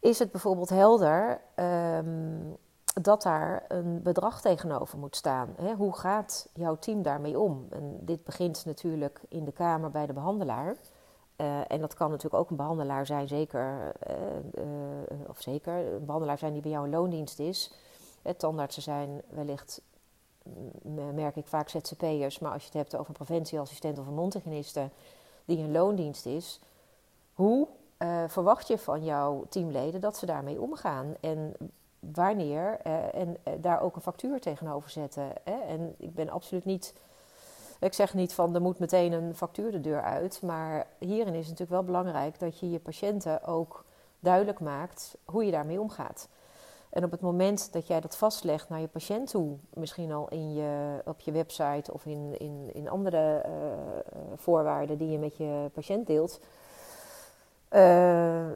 Is 0.01 0.19
het 0.19 0.31
bijvoorbeeld 0.31 0.69
helder 0.69 1.41
um, 1.57 2.57
dat 3.03 3.23
daar 3.23 3.65
een 3.69 4.03
bedrag 4.03 4.41
tegenover 4.41 4.99
moet 4.99 5.17
staan. 5.17 5.55
Hè? 5.57 5.75
Hoe 5.75 5.97
gaat 5.97 6.49
jouw 6.53 6.77
team 6.79 7.03
daarmee 7.03 7.39
om? 7.39 7.67
En 7.71 7.99
dit 8.01 8.25
begint 8.25 8.65
natuurlijk 8.65 9.21
in 9.29 9.45
de 9.45 9.53
kamer 9.53 9.91
bij 9.91 10.07
de 10.07 10.13
behandelaar. 10.13 10.77
Uh, 11.37 11.61
en 11.69 11.81
dat 11.81 11.95
kan 11.95 12.11
natuurlijk 12.11 12.43
ook 12.43 12.51
een 12.51 12.57
behandelaar 12.57 13.07
zijn, 13.07 13.29
zeker, 13.29 13.93
of 15.29 15.41
zeker, 15.41 15.95
een 15.95 16.05
behandelaar 16.05 16.39
zijn 16.39 16.53
die 16.53 16.63
bij 16.63 16.71
jou 16.71 16.85
een 16.85 16.91
loondienst 16.91 17.39
is. 17.39 17.75
tandartsen 18.37 18.83
zijn 18.83 19.23
wellicht, 19.29 19.83
merk 21.15 21.37
ik 21.37 21.47
vaak 21.47 21.69
ZZP'ers, 21.69 22.39
maar 22.39 22.53
als 22.53 22.63
je 22.63 22.69
het 22.69 22.77
hebt 22.77 22.97
over 22.97 23.09
een 23.09 23.25
preventieassistent 23.25 23.99
of 23.99 24.07
een 24.07 24.15
mondhygiëniste 24.15 24.89
die 25.45 25.59
een 25.59 25.73
loondienst 25.73 26.27
is, 26.27 26.61
hoe 27.33 27.69
verwacht 28.27 28.69
je 28.69 28.79
van 28.79 29.05
jouw 29.05 29.45
teamleden 29.49 30.01
dat 30.01 30.17
ze 30.17 30.27
daarmee 30.27 30.61
omgaan? 30.61 31.15
En 31.21 31.57
wanneer 32.13 32.79
uh, 32.87 33.15
en 33.15 33.37
uh, 33.49 33.55
daar 33.61 33.81
ook 33.81 33.97
een 33.97 34.03
factuur 34.03 34.41
tegenover 34.41 34.91
zetten. 34.91 35.33
Hè? 35.45 35.61
En 35.61 35.95
ik 35.99 36.15
ben 36.15 36.31
absoluut 36.31 36.65
niet. 36.65 36.95
Ik 37.81 37.93
zeg 37.93 38.15
niet 38.15 38.35
van 38.35 38.55
er 38.55 38.61
moet 38.61 38.79
meteen 38.79 39.13
een 39.13 39.35
factuur 39.35 39.71
de 39.71 39.81
deur 39.81 40.03
uit. 40.03 40.43
Maar 40.43 40.87
hierin 40.99 41.35
is 41.35 41.49
het 41.49 41.59
natuurlijk 41.59 41.71
wel 41.71 41.85
belangrijk 41.85 42.39
dat 42.39 42.59
je 42.59 42.71
je 42.71 42.79
patiënten 42.79 43.45
ook 43.45 43.85
duidelijk 44.21 44.61
maakt 44.61 45.17
hoe 45.25 45.45
je 45.45 45.51
daarmee 45.51 45.81
omgaat. 45.81 46.29
En 46.95 47.05
op 47.05 47.11
het 47.11 47.21
moment 47.21 47.73
dat 47.73 47.87
jij 47.87 48.01
dat 48.01 48.17
vastlegt 48.17 48.69
naar 48.69 48.81
je 48.81 48.89
patiënt 48.89 49.31
toe, 49.31 49.57
misschien 49.73 50.13
al 50.13 50.29
in 50.29 50.55
je, 50.55 51.01
op 51.05 51.21
je 51.21 51.33
website 51.33 51.93
of 51.93 52.07
in, 52.07 52.35
in, 52.39 52.71
in 52.73 52.89
andere 52.89 53.45
uh, 53.47 53.53
voorwaarden 54.35 54.99
die 54.99 55.11
je 55.11 55.19
met 55.19 55.37
je 55.37 55.71
patiënt 55.73 56.07
deelt, 56.07 56.41
uh, 57.71 58.47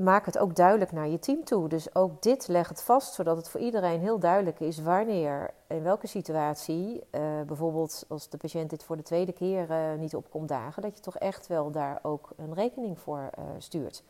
maak 0.00 0.26
het 0.26 0.38
ook 0.38 0.56
duidelijk 0.56 0.92
naar 0.92 1.08
je 1.08 1.18
team 1.18 1.44
toe. 1.44 1.68
Dus 1.68 1.94
ook 1.94 2.22
dit 2.22 2.48
leg 2.48 2.68
het 2.68 2.82
vast, 2.82 3.14
zodat 3.14 3.36
het 3.36 3.48
voor 3.48 3.60
iedereen 3.60 4.00
heel 4.00 4.18
duidelijk 4.18 4.60
is 4.60 4.78
wanneer, 4.78 5.50
in 5.66 5.82
welke 5.82 6.06
situatie, 6.06 7.04
bijvoorbeeld 7.46 8.04
als 8.08 8.28
de 8.28 8.36
patiënt 8.36 8.70
dit 8.70 8.84
voor 8.84 8.96
de 8.96 9.02
tweede 9.02 9.32
keer 9.32 9.68
niet 9.98 10.14
opkomt 10.14 10.48
dagen, 10.48 10.82
dat 10.82 10.94
je 10.94 11.02
toch 11.02 11.18
echt 11.18 11.46
wel 11.46 11.70
daar 11.70 11.98
ook 12.02 12.30
een 12.36 12.54
rekening 12.54 12.98
voor 12.98 13.30
stuurt. 13.58 14.02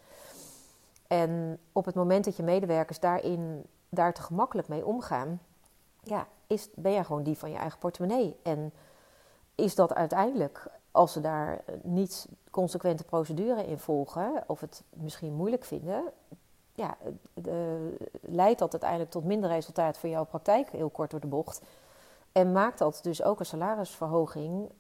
En 1.07 1.59
op 1.73 1.85
het 1.85 1.95
moment 1.95 2.25
dat 2.25 2.37
je 2.37 2.43
medewerkers 2.43 3.01
daarin, 3.01 3.65
daar 3.89 4.15
te 4.15 4.23
gemakkelijk 4.23 4.69
mee 4.69 4.87
omgaan, 4.87 5.41
ja, 6.03 6.27
is, 6.47 6.69
ben 6.75 6.93
jij 6.93 7.05
gewoon 7.05 7.23
die 7.23 7.39
van 7.39 7.51
je 7.51 7.57
eigen 7.57 7.79
portemonnee. 7.79 8.37
En 8.43 8.73
is 9.55 9.75
dat 9.75 9.95
uiteindelijk 9.95 10.67
als 10.91 11.13
ze 11.13 11.21
daar 11.21 11.61
niet 11.83 12.29
consequente 12.51 13.05
procedure 13.05 13.67
in 13.67 13.79
volgen 13.79 14.45
of 14.47 14.61
het 14.61 14.83
misschien 14.91 15.33
moeilijk 15.33 15.65
vinden, 15.65 16.05
ja, 16.73 16.97
leidt 18.21 18.59
dat 18.59 18.73
uiteindelijk 18.73 19.11
tot 19.11 19.25
minder 19.25 19.51
resultaat 19.51 19.99
voor 19.99 20.09
jouw 20.09 20.25
praktijk, 20.25 20.71
heel 20.71 20.91
kort 20.91 21.11
door 21.11 21.21
de 21.21 21.27
bocht. 21.27 21.61
En 22.33 22.53
maakt 22.53 22.79
dat 22.79 22.99
dus 23.03 23.23
ook 23.23 23.41
een 23.41 23.47
salarisverhoging 23.47 24.71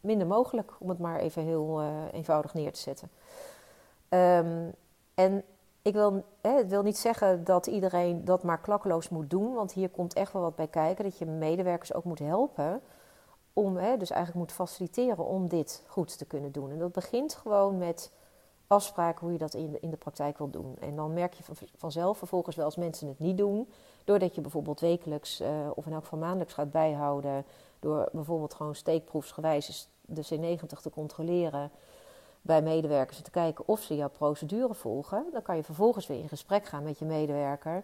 minder 0.00 0.26
mogelijk, 0.26 0.72
om 0.78 0.88
het 0.88 0.98
maar 0.98 1.18
even 1.18 1.42
heel 1.42 1.82
eenvoudig 2.12 2.54
neer 2.54 2.72
te 2.72 2.80
zetten. 2.80 3.10
Um, 4.08 4.74
en 5.14 5.44
ik 5.82 5.92
wil, 5.92 6.24
hè, 6.40 6.66
wil 6.66 6.82
niet 6.82 6.98
zeggen 6.98 7.44
dat 7.44 7.66
iedereen 7.66 8.24
dat 8.24 8.42
maar 8.42 8.60
klakkeloos 8.60 9.08
moet 9.08 9.30
doen, 9.30 9.54
want 9.54 9.72
hier 9.72 9.88
komt 9.88 10.14
echt 10.14 10.32
wel 10.32 10.42
wat 10.42 10.56
bij 10.56 10.66
kijken. 10.66 11.04
Dat 11.04 11.18
je 11.18 11.26
medewerkers 11.26 11.94
ook 11.94 12.04
moet 12.04 12.18
helpen 12.18 12.80
om, 13.52 13.76
hè, 13.76 13.96
dus 13.96 14.10
eigenlijk 14.10 14.40
moet 14.40 14.56
faciliteren 14.56 15.24
om 15.24 15.48
dit 15.48 15.82
goed 15.86 16.18
te 16.18 16.24
kunnen 16.24 16.52
doen. 16.52 16.70
En 16.70 16.78
dat 16.78 16.92
begint 16.92 17.34
gewoon 17.34 17.78
met 17.78 18.12
afspraken 18.66 19.20
hoe 19.20 19.32
je 19.32 19.38
dat 19.38 19.54
in 19.54 19.70
de, 19.70 19.80
in 19.80 19.90
de 19.90 19.96
praktijk 19.96 20.38
wil 20.38 20.50
doen. 20.50 20.76
En 20.80 20.96
dan 20.96 21.12
merk 21.12 21.34
je 21.34 21.42
van, 21.42 21.56
vanzelf 21.76 22.18
vervolgens 22.18 22.56
wel 22.56 22.64
als 22.64 22.76
mensen 22.76 23.08
het 23.08 23.18
niet 23.18 23.38
doen, 23.38 23.68
doordat 24.04 24.34
je 24.34 24.40
bijvoorbeeld 24.40 24.80
wekelijks 24.80 25.40
uh, 25.40 25.48
of 25.74 25.86
in 25.86 25.92
elk 25.92 26.02
geval 26.02 26.18
maandelijks 26.18 26.54
gaat 26.54 26.70
bijhouden, 26.70 27.44
door 27.80 28.08
bijvoorbeeld 28.12 28.54
gewoon 28.54 28.74
steekproefsgewijs 28.74 29.88
de 30.00 30.24
C90 30.34 30.80
te 30.82 30.90
controleren 30.90 31.70
bij 32.44 32.62
medewerkers 32.62 33.20
te 33.20 33.30
kijken 33.30 33.68
of 33.68 33.80
ze 33.80 33.96
jouw 33.96 34.08
procedure 34.08 34.74
volgen, 34.74 35.26
dan 35.32 35.42
kan 35.42 35.56
je 35.56 35.64
vervolgens 35.64 36.06
weer 36.06 36.18
in 36.18 36.28
gesprek 36.28 36.66
gaan 36.66 36.82
met 36.82 36.98
je 36.98 37.04
medewerker 37.04 37.82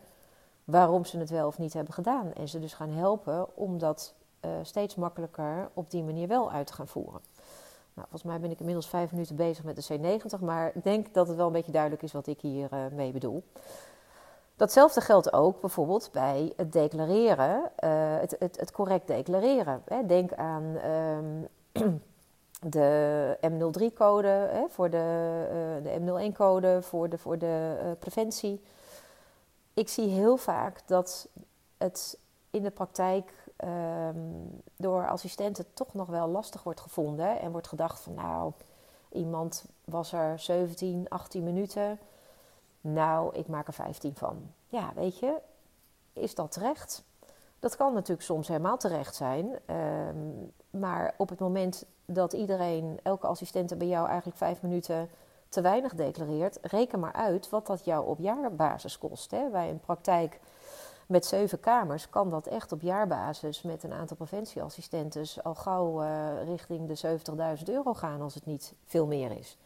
waarom 0.64 1.04
ze 1.04 1.18
het 1.18 1.30
wel 1.30 1.46
of 1.46 1.58
niet 1.58 1.72
hebben 1.72 1.94
gedaan. 1.94 2.32
En 2.32 2.48
ze 2.48 2.58
dus 2.58 2.74
gaan 2.74 2.90
helpen 2.90 3.56
om 3.56 3.78
dat 3.78 4.14
uh, 4.44 4.50
steeds 4.62 4.94
makkelijker 4.94 5.70
op 5.74 5.90
die 5.90 6.02
manier 6.02 6.28
wel 6.28 6.52
uit 6.52 6.66
te 6.66 6.72
gaan 6.72 6.88
voeren. 6.88 7.20
Nou, 7.94 8.08
volgens 8.08 8.22
mij 8.22 8.40
ben 8.40 8.50
ik 8.50 8.58
inmiddels 8.58 8.88
vijf 8.88 9.12
minuten 9.12 9.36
bezig 9.36 9.64
met 9.64 9.86
de 9.86 9.98
C90, 9.98 10.40
maar 10.40 10.72
ik 10.74 10.84
denk 10.84 11.14
dat 11.14 11.28
het 11.28 11.36
wel 11.36 11.46
een 11.46 11.52
beetje 11.52 11.72
duidelijk 11.72 12.02
is 12.02 12.12
wat 12.12 12.26
ik 12.26 12.40
hier 12.40 12.68
uh, 12.72 12.78
mee 12.92 13.12
bedoel. 13.12 13.44
Datzelfde 14.56 15.00
geldt 15.00 15.32
ook 15.32 15.60
bijvoorbeeld 15.60 16.08
bij 16.12 16.52
het 16.56 16.72
declareren, 16.72 17.70
uh, 17.84 18.18
het, 18.20 18.36
het, 18.38 18.56
het, 18.60 18.72
correct 18.72 19.06
declareren. 19.06 19.82
Hè. 19.84 20.06
Denk 20.06 20.32
aan 20.32 20.64
um, 21.72 22.02
de 22.60 23.38
M03-code 23.42 24.64
voor 24.68 24.90
de, 24.90 25.80
de 25.82 26.00
M01-code 26.00 26.82
voor 26.82 27.08
de, 27.08 27.18
voor 27.18 27.38
de 27.38 27.96
preventie. 27.98 28.62
Ik 29.74 29.88
zie 29.88 30.08
heel 30.08 30.36
vaak 30.36 30.80
dat 30.86 31.28
het 31.76 32.18
in 32.50 32.62
de 32.62 32.70
praktijk 32.70 33.32
um, 33.64 34.62
door 34.76 35.08
assistenten 35.08 35.64
toch 35.74 35.94
nog 35.94 36.08
wel 36.08 36.28
lastig 36.28 36.62
wordt 36.62 36.80
gevonden. 36.80 37.40
En 37.40 37.50
wordt 37.50 37.68
gedacht 37.68 38.00
van 38.00 38.14
nou, 38.14 38.52
iemand 39.12 39.64
was 39.84 40.12
er 40.12 40.38
17, 40.38 41.08
18 41.08 41.44
minuten. 41.44 41.98
Nou, 42.80 43.34
ik 43.36 43.46
maak 43.46 43.66
er 43.66 43.72
15 43.72 44.16
van. 44.16 44.52
Ja, 44.68 44.92
weet 44.94 45.18
je, 45.18 45.36
is 46.12 46.34
dat 46.34 46.52
terecht? 46.52 47.04
Dat 47.58 47.76
kan 47.76 47.92
natuurlijk 47.92 48.26
soms 48.26 48.48
helemaal 48.48 48.78
terecht 48.78 49.14
zijn. 49.14 49.58
Um, 49.76 50.52
maar 50.70 51.14
op 51.16 51.28
het 51.28 51.38
moment 51.38 51.84
dat 52.04 52.32
iedereen, 52.32 53.00
elke 53.02 53.26
assistente 53.26 53.76
bij 53.76 53.86
jou 53.86 54.06
eigenlijk 54.06 54.38
vijf 54.38 54.62
minuten 54.62 55.08
te 55.48 55.60
weinig 55.60 55.94
declareert, 55.94 56.58
reken 56.62 57.00
maar 57.00 57.12
uit 57.12 57.48
wat 57.48 57.66
dat 57.66 57.84
jou 57.84 58.06
op 58.06 58.18
jaarbasis 58.18 58.98
kost. 58.98 59.30
Hè? 59.30 59.48
Bij 59.50 59.70
een 59.70 59.80
praktijk 59.80 60.40
met 61.06 61.26
zeven 61.26 61.60
kamers 61.60 62.10
kan 62.10 62.30
dat 62.30 62.46
echt 62.46 62.72
op 62.72 62.80
jaarbasis 62.80 63.62
met 63.62 63.82
een 63.82 63.92
aantal 63.92 64.16
preventieassistentes 64.16 65.42
al 65.44 65.54
gauw 65.54 66.02
uh, 66.02 66.08
richting 66.44 66.88
de 66.88 67.18
70.000 67.58 67.64
euro 67.64 67.94
gaan 67.94 68.20
als 68.20 68.34
het 68.34 68.46
niet 68.46 68.74
veel 68.84 69.06
meer 69.06 69.38
is. 69.38 69.56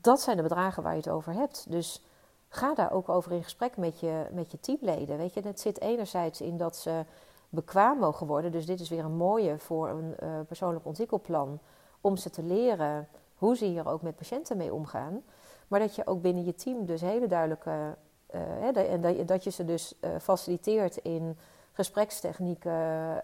Dat 0.00 0.20
zijn 0.20 0.36
de 0.36 0.42
bedragen 0.42 0.82
waar 0.82 0.92
je 0.92 0.98
het 0.98 1.08
over 1.08 1.32
hebt. 1.32 1.66
Dus 1.68 2.02
ga 2.48 2.74
daar 2.74 2.92
ook 2.92 3.08
over 3.08 3.32
in 3.32 3.42
gesprek 3.42 3.76
met 3.76 4.00
je, 4.00 4.26
met 4.32 4.50
je 4.50 4.60
teamleden. 4.60 5.18
Weet 5.18 5.34
je, 5.34 5.40
het 5.40 5.60
zit 5.60 5.80
enerzijds 5.80 6.40
in 6.40 6.56
dat 6.56 6.76
ze 6.76 7.04
bekwaam 7.48 7.98
mogen 7.98 8.26
worden. 8.26 8.52
Dus 8.52 8.66
dit 8.66 8.80
is 8.80 8.88
weer 8.88 9.04
een 9.04 9.16
mooie 9.16 9.58
voor 9.58 9.88
een 9.88 10.14
uh, 10.22 10.40
persoonlijk 10.46 10.86
ontwikkelplan. 10.86 11.58
Om 12.00 12.16
ze 12.16 12.30
te 12.30 12.42
leren 12.42 13.08
hoe 13.34 13.56
ze 13.56 13.64
hier 13.64 13.88
ook 13.88 14.02
met 14.02 14.16
patiënten 14.16 14.56
mee 14.56 14.74
omgaan. 14.74 15.22
Maar 15.68 15.80
dat 15.80 15.94
je 15.94 16.06
ook 16.06 16.22
binnen 16.22 16.44
je 16.44 16.54
team 16.54 16.86
dus 16.86 17.00
hele 17.00 17.26
duidelijke 17.26 17.96
uh, 18.34 18.92
en 18.92 19.26
dat, 19.26 19.44
je 19.44 19.50
ze 19.50 19.64
dus 19.64 19.94
uh, 20.00 20.10
faciliteert 20.20 20.96
in 20.96 21.38
gesprekstechnieken, 21.72 23.22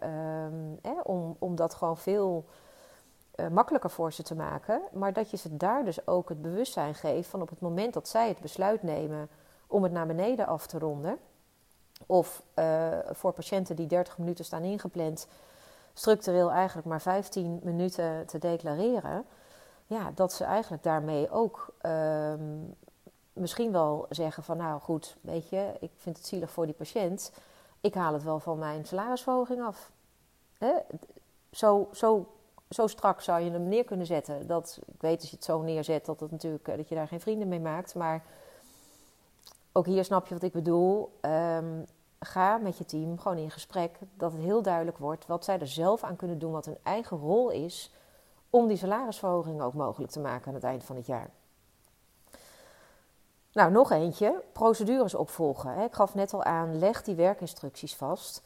uh, 0.83 0.99
om, 1.03 1.37
om 1.39 1.57
dat 1.57 1.75
gewoon 1.75 1.97
veel 1.97 2.45
makkelijker 3.51 3.91
voor 3.91 4.13
ze 4.13 4.23
te 4.23 4.35
maken. 4.35 4.83
Maar 4.93 5.13
dat 5.13 5.31
je 5.31 5.37
ze 5.37 5.57
daar 5.57 5.85
dus 5.85 6.07
ook 6.07 6.29
het 6.29 6.43
bewustzijn 6.43 6.95
geeft 6.95 7.29
van 7.29 7.43
op 7.43 7.49
het 7.49 7.61
moment 7.61 7.95
dat 7.95 8.09
zij 8.09 8.29
het 8.29 8.39
besluit 8.39 8.83
nemen 8.83 9.29
om 9.67 9.83
het 9.83 9.93
naar 9.93 10.07
beneden 10.07 10.47
af 10.47 10.67
te 10.67 10.79
ronden. 10.79 11.19
Of 12.07 12.43
voor 13.11 13.33
patiënten 13.33 13.77
die 13.77 13.87
30 13.87 14.19
minuten 14.19 14.45
staan 14.45 14.63
ingepland, 14.63 15.27
structureel 15.95 16.51
eigenlijk 16.51 16.87
maar 16.87 17.01
15 17.01 17.61
minuten 17.63 18.27
te 18.27 18.39
declareren. 18.39 19.25
Ja, 19.87 20.11
dat 20.15 20.33
ze 20.33 20.45
eigenlijk 20.45 20.83
daarmee 20.83 21.31
ook 21.31 21.75
ehm, 21.81 22.43
misschien 23.33 23.73
wel 23.73 24.07
zeggen 24.11 24.43
van 24.43 24.57
nou 24.57 24.81
goed, 24.81 25.17
weet 25.21 25.49
je, 25.49 25.73
ik 25.81 25.91
vind 25.97 26.17
het 26.17 26.27
zielig 26.27 26.51
voor 26.51 26.67
die 26.67 26.75
patiënt. 26.75 27.33
Ik 27.81 27.95
haal 27.95 28.13
het 28.13 28.23
wel 28.23 28.41
van 28.41 28.59
mijn 28.59 28.85
salarisverhoging 28.85 29.63
af. 29.63 29.91
Hè? 30.59 30.73
Zo, 31.51 31.89
zo, 31.93 32.27
zo 32.69 32.87
strak 32.87 33.21
zou 33.21 33.41
je 33.41 33.51
hem 33.51 33.69
neer 33.69 33.85
kunnen 33.85 34.07
zetten. 34.07 34.47
Dat, 34.47 34.81
ik 34.87 35.01
weet 35.01 35.21
als 35.21 35.31
je 35.31 35.37
het 35.37 35.45
zo 35.45 35.63
neerzet 35.63 36.05
dat, 36.05 36.21
het 36.21 36.31
natuurlijk, 36.31 36.69
eh, 36.69 36.77
dat 36.77 36.89
je 36.89 36.95
daar 36.95 37.09
geen 37.09 37.21
vrienden 37.21 37.49
mee 37.49 37.61
maakt. 37.61 37.95
Maar 37.95 38.25
ook 39.77 39.87
hier 39.87 40.05
snap 40.05 40.27
je 40.27 40.35
wat 40.35 40.43
ik 40.43 40.53
bedoel. 40.53 41.19
Um, 41.21 41.85
ga 42.19 42.57
met 42.57 42.79
je 42.79 42.85
team 42.85 43.19
gewoon 43.19 43.39
in 43.39 43.51
gesprek. 43.51 43.99
Dat 44.17 44.33
het 44.33 44.41
heel 44.41 44.63
duidelijk 44.63 44.99
wordt 44.99 45.27
wat 45.27 45.45
zij 45.45 45.59
er 45.59 45.69
zelf 45.69 46.03
aan 46.03 46.17
kunnen 46.17 46.39
doen. 46.39 46.53
Wat 46.53 46.65
hun 46.65 46.79
eigen 46.83 47.17
rol 47.17 47.51
is 47.51 47.93
om 48.51 48.67
die 48.67 48.77
salarisverhoging 48.77 49.63
ook 49.63 49.75
mogelijk 49.75 50.13
te 50.13 50.21
maken 50.21 50.47
aan 50.49 50.55
het 50.55 50.65
eind 50.65 50.85
van 50.85 50.97
het 50.97 51.07
jaar. 51.07 51.31
Nou, 53.53 53.71
nog 53.71 53.91
eentje. 53.91 54.43
Procedures 54.53 55.15
opvolgen. 55.15 55.79
Ik 55.79 55.93
gaf 55.93 56.15
net 56.15 56.35
al 56.35 56.45
aan, 56.45 56.79
leg 56.79 57.03
die 57.03 57.15
werkinstructies 57.15 57.97
vast. 57.97 58.43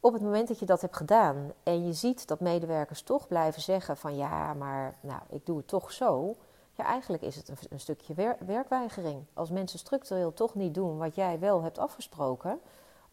Op 0.00 0.12
het 0.12 0.22
moment 0.22 0.48
dat 0.48 0.58
je 0.58 0.66
dat 0.66 0.80
hebt 0.80 0.96
gedaan 0.96 1.52
en 1.62 1.86
je 1.86 1.92
ziet 1.92 2.28
dat 2.28 2.40
medewerkers 2.40 3.02
toch 3.02 3.28
blijven 3.28 3.62
zeggen 3.62 3.96
van 3.96 4.16
ja, 4.16 4.54
maar 4.54 4.94
nou, 5.00 5.20
ik 5.28 5.46
doe 5.46 5.56
het 5.56 5.68
toch 5.68 5.92
zo. 5.92 6.36
Eigenlijk 6.82 7.22
is 7.22 7.36
het 7.36 7.52
een, 7.70 7.80
stukje 7.80 8.36
werkweigering. 8.46 9.24
Als 9.34 9.50
mensen 9.50 9.78
structureel 9.78 10.34
toch 10.34 10.54
niet 10.54 10.74
doen 10.74 10.98
wat 10.98 11.14
jij 11.14 11.38
wel 11.38 11.62
hebt 11.62 11.78
afgesproken, 11.78 12.60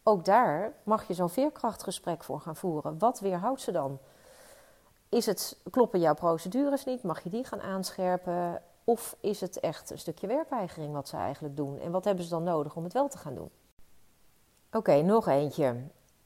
ook 0.02 0.24
daar 0.24 0.72
mag 0.82 1.06
je 1.06 1.14
zo'n 1.14 1.30
veerkrachtgesprek 1.30 2.24
voor 2.24 2.40
gaan 2.40 2.56
voeren. 2.56 2.98
Wat 2.98 3.20
weerhoudt 3.20 3.60
ze 3.60 3.72
dan? 3.72 3.98
Is 5.08 5.26
het, 5.26 5.56
kloppen 5.70 6.00
jouw 6.00 6.14
procedures 6.14 6.84
niet? 6.84 7.02
Mag 7.02 7.22
je 7.22 7.30
die 7.30 7.44
gaan 7.44 7.60
aanscherpen? 7.60 8.62
Of 8.84 9.16
is 9.20 9.40
het 9.40 9.60
echt 9.60 9.90
een 9.90 9.98
stukje 9.98 10.26
werkweigering 10.26 10.92
wat 10.92 11.08
ze 11.08 11.16
eigenlijk 11.16 11.56
doen? 11.56 11.78
En 11.78 11.90
wat 11.90 12.04
hebben 12.04 12.24
ze 12.24 12.30
dan 12.30 12.42
nodig 12.42 12.76
om 12.76 12.84
het 12.84 12.92
wel 12.92 13.08
te 13.08 13.18
gaan 13.18 13.34
doen? 13.34 13.50
Oké, 14.72 15.02
nog 15.02 15.26
eentje. 15.26 15.76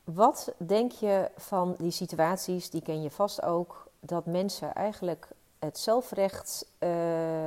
Wat 0.04 0.54
denk 0.56 0.92
je 0.92 1.30
van 1.36 1.74
die 1.78 1.90
situaties, 1.90 2.70
die 2.70 2.82
ken 2.82 3.02
je 3.02 3.10
vast 3.10 3.42
ook, 3.42 3.86
dat 4.00 4.26
mensen 4.26 4.74
eigenlijk 4.74 5.28
het 5.64 5.78
zelfrecht 5.78 6.66
uh, 6.78 6.88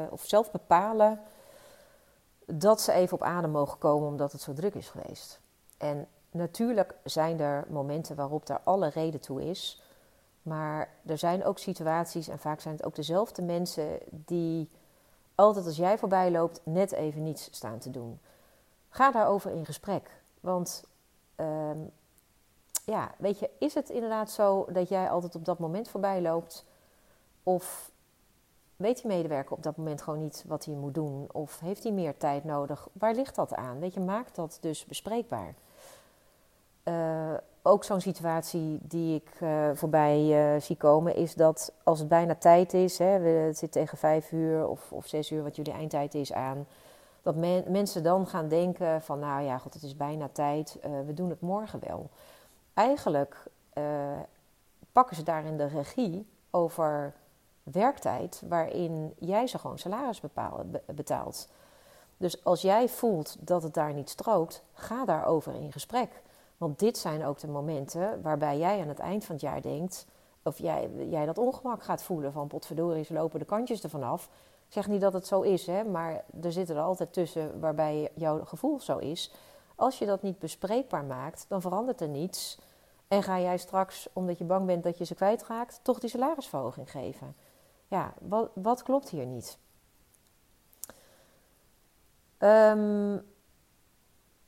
of 0.09 0.23
zelf 0.25 0.51
bepalen 0.51 1.21
dat 2.45 2.81
ze 2.81 2.91
even 2.91 3.13
op 3.13 3.23
adem 3.23 3.51
mogen 3.51 3.77
komen 3.77 4.07
omdat 4.07 4.31
het 4.31 4.41
zo 4.41 4.53
druk 4.53 4.73
is 4.73 4.89
geweest? 4.89 5.39
En 5.77 6.07
natuurlijk 6.31 6.95
zijn 7.03 7.39
er 7.39 7.65
momenten 7.69 8.15
waarop 8.15 8.45
daar 8.45 8.61
alle 8.63 8.89
reden 8.89 9.19
toe 9.19 9.49
is. 9.49 9.83
Maar 10.41 10.89
er 11.05 11.17
zijn 11.17 11.45
ook 11.45 11.59
situaties, 11.59 12.27
en 12.27 12.39
vaak 12.39 12.59
zijn 12.59 12.75
het 12.75 12.85
ook 12.85 12.95
dezelfde 12.95 13.41
mensen, 13.41 13.99
die 14.09 14.69
altijd 15.35 15.65
als 15.65 15.77
jij 15.77 15.97
voorbij 15.97 16.31
loopt 16.31 16.61
net 16.63 16.91
even 16.91 17.23
niets 17.23 17.47
staan 17.51 17.79
te 17.79 17.91
doen. 17.91 18.19
Ga 18.89 19.11
daarover 19.11 19.51
in 19.51 19.65
gesprek. 19.65 20.09
Want 20.39 20.83
ehm, 21.35 21.77
ja, 22.85 23.11
weet 23.17 23.39
je, 23.39 23.49
is 23.57 23.73
het 23.73 23.89
inderdaad 23.89 24.31
zo 24.31 24.65
dat 24.71 24.89
jij 24.89 25.09
altijd 25.09 25.35
op 25.35 25.45
dat 25.45 25.59
moment 25.59 25.87
voorbij 25.87 26.21
loopt? 26.21 26.65
Of 27.43 27.91
weet 28.75 29.01
je 29.01 29.07
medewerker 29.07 29.55
op 29.55 29.63
dat 29.63 29.77
moment 29.77 30.01
gewoon 30.01 30.19
niet 30.19 30.43
wat 30.47 30.65
hij 30.65 30.73
moet 30.75 30.93
doen? 30.93 31.27
Of 31.31 31.59
heeft 31.59 31.83
hij 31.83 31.91
meer 31.91 32.17
tijd 32.17 32.43
nodig? 32.43 32.87
Waar 32.93 33.13
ligt 33.13 33.35
dat 33.35 33.55
aan? 33.55 33.79
Weet 33.79 33.93
je, 33.93 33.99
maak 33.99 34.35
dat 34.35 34.57
dus 34.61 34.85
bespreekbaar. 34.85 35.53
Uh, 36.83 37.33
ook 37.61 37.83
zo'n 37.83 38.01
situatie 38.01 38.79
die 38.81 39.15
ik 39.15 39.29
uh, 39.41 39.69
voorbij 39.73 40.53
uh, 40.55 40.61
zie 40.61 40.75
komen, 40.75 41.15
is 41.15 41.35
dat 41.35 41.73
als 41.83 41.99
het 41.99 42.07
bijna 42.07 42.35
tijd 42.35 42.73
is, 42.73 42.97
hè, 42.97 43.05
het 43.05 43.57
zit 43.57 43.71
tegen 43.71 43.97
vijf 43.97 44.31
uur 44.31 44.67
of, 44.67 44.91
of 44.91 45.07
zes 45.07 45.31
uur, 45.31 45.43
wat 45.43 45.55
jullie 45.55 45.73
eindtijd 45.73 46.13
is 46.13 46.33
aan, 46.33 46.67
dat 47.21 47.35
men, 47.35 47.63
mensen 47.67 48.03
dan 48.03 48.27
gaan 48.27 48.47
denken 48.47 49.01
van, 49.01 49.19
nou 49.19 49.43
ja, 49.43 49.57
god, 49.57 49.73
het 49.73 49.83
is 49.83 49.97
bijna 49.97 50.29
tijd, 50.31 50.77
we 51.05 51.13
doen 51.13 51.29
het 51.29 51.41
morgen 51.41 51.79
wel. 51.87 52.09
Eigenlijk 52.73 53.43
pakken 54.91 55.15
ze 55.15 55.23
daarin 55.23 55.57
de 55.57 55.67
regie 55.67 56.27
over 56.51 57.13
werktijd, 57.71 58.43
waarin 58.47 59.13
jij 59.19 59.47
ze 59.47 59.59
gewoon 59.59 59.77
salaris 59.77 60.19
bepaal, 60.19 60.61
betaalt. 60.85 61.47
Dus 62.17 62.43
als 62.43 62.61
jij 62.61 62.89
voelt 62.89 63.35
dat 63.39 63.63
het 63.63 63.73
daar 63.73 63.93
niet 63.93 64.09
strookt, 64.09 64.63
ga 64.73 65.05
daarover 65.05 65.53
in 65.53 65.71
gesprek. 65.71 66.21
Want 66.57 66.79
dit 66.79 66.97
zijn 66.97 67.25
ook 67.25 67.39
de 67.39 67.47
momenten 67.47 68.21
waarbij 68.21 68.57
jij 68.57 68.81
aan 68.81 68.87
het 68.87 68.99
eind 68.99 69.25
van 69.25 69.35
het 69.35 69.43
jaar 69.43 69.61
denkt, 69.61 70.05
of 70.43 70.57
jij, 70.57 70.89
jij 71.09 71.25
dat 71.25 71.37
ongemak 71.37 71.83
gaat 71.83 72.03
voelen 72.03 72.31
van 72.31 72.47
potverdorie, 72.47 73.03
ze 73.03 73.13
lopen 73.13 73.39
de 73.39 73.45
kantjes 73.45 73.83
ervan 73.83 74.03
af. 74.03 74.29
Ik 74.67 74.73
zeg 74.73 74.87
niet 74.87 75.01
dat 75.01 75.13
het 75.13 75.27
zo 75.27 75.41
is, 75.41 75.65
hè, 75.65 75.83
maar 75.83 76.23
er 76.41 76.51
zitten 76.51 76.75
er 76.75 76.81
altijd 76.81 77.13
tussen 77.13 77.59
waarbij 77.59 78.11
jouw 78.15 78.45
gevoel 78.45 78.79
zo 78.79 78.97
is. 78.97 79.31
Als 79.75 79.97
je 79.99 80.05
dat 80.05 80.21
niet 80.21 80.39
bespreekbaar 80.39 81.03
maakt, 81.03 81.45
dan 81.47 81.61
verandert 81.61 82.01
er 82.01 82.07
niets. 82.07 82.59
En 83.07 83.23
ga 83.23 83.39
jij 83.39 83.57
straks, 83.57 84.07
omdat 84.13 84.37
je 84.37 84.43
bang 84.43 84.65
bent 84.65 84.83
dat 84.83 84.97
je 84.97 85.05
ze 85.05 85.15
kwijtraakt, 85.15 85.79
toch 85.83 85.99
die 85.99 86.09
salarisverhoging 86.09 86.91
geven? 86.91 87.35
Ja, 87.87 88.13
wat, 88.21 88.49
wat 88.53 88.83
klopt 88.83 89.09
hier 89.09 89.25
niet? 89.25 89.57
Um, 92.39 93.23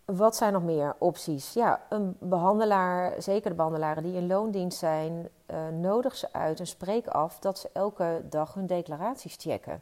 wat 0.05 0.35
zijn 0.35 0.53
nog 0.53 0.63
meer 0.63 0.95
opties? 0.99 1.53
Ja, 1.53 1.81
een 1.89 2.15
behandelaar, 2.19 3.21
zeker 3.21 3.49
de 3.49 3.55
behandelaren 3.55 4.03
die 4.03 4.15
in 4.15 4.27
loondienst 4.27 4.77
zijn, 4.77 5.29
uh, 5.51 5.67
nodig 5.67 6.15
ze 6.15 6.33
uit 6.33 6.59
en 6.59 6.67
spreek 6.67 7.07
af 7.07 7.39
dat 7.39 7.59
ze 7.59 7.69
elke 7.73 8.21
dag 8.29 8.53
hun 8.53 8.65
declaraties 8.65 9.35
checken. 9.39 9.81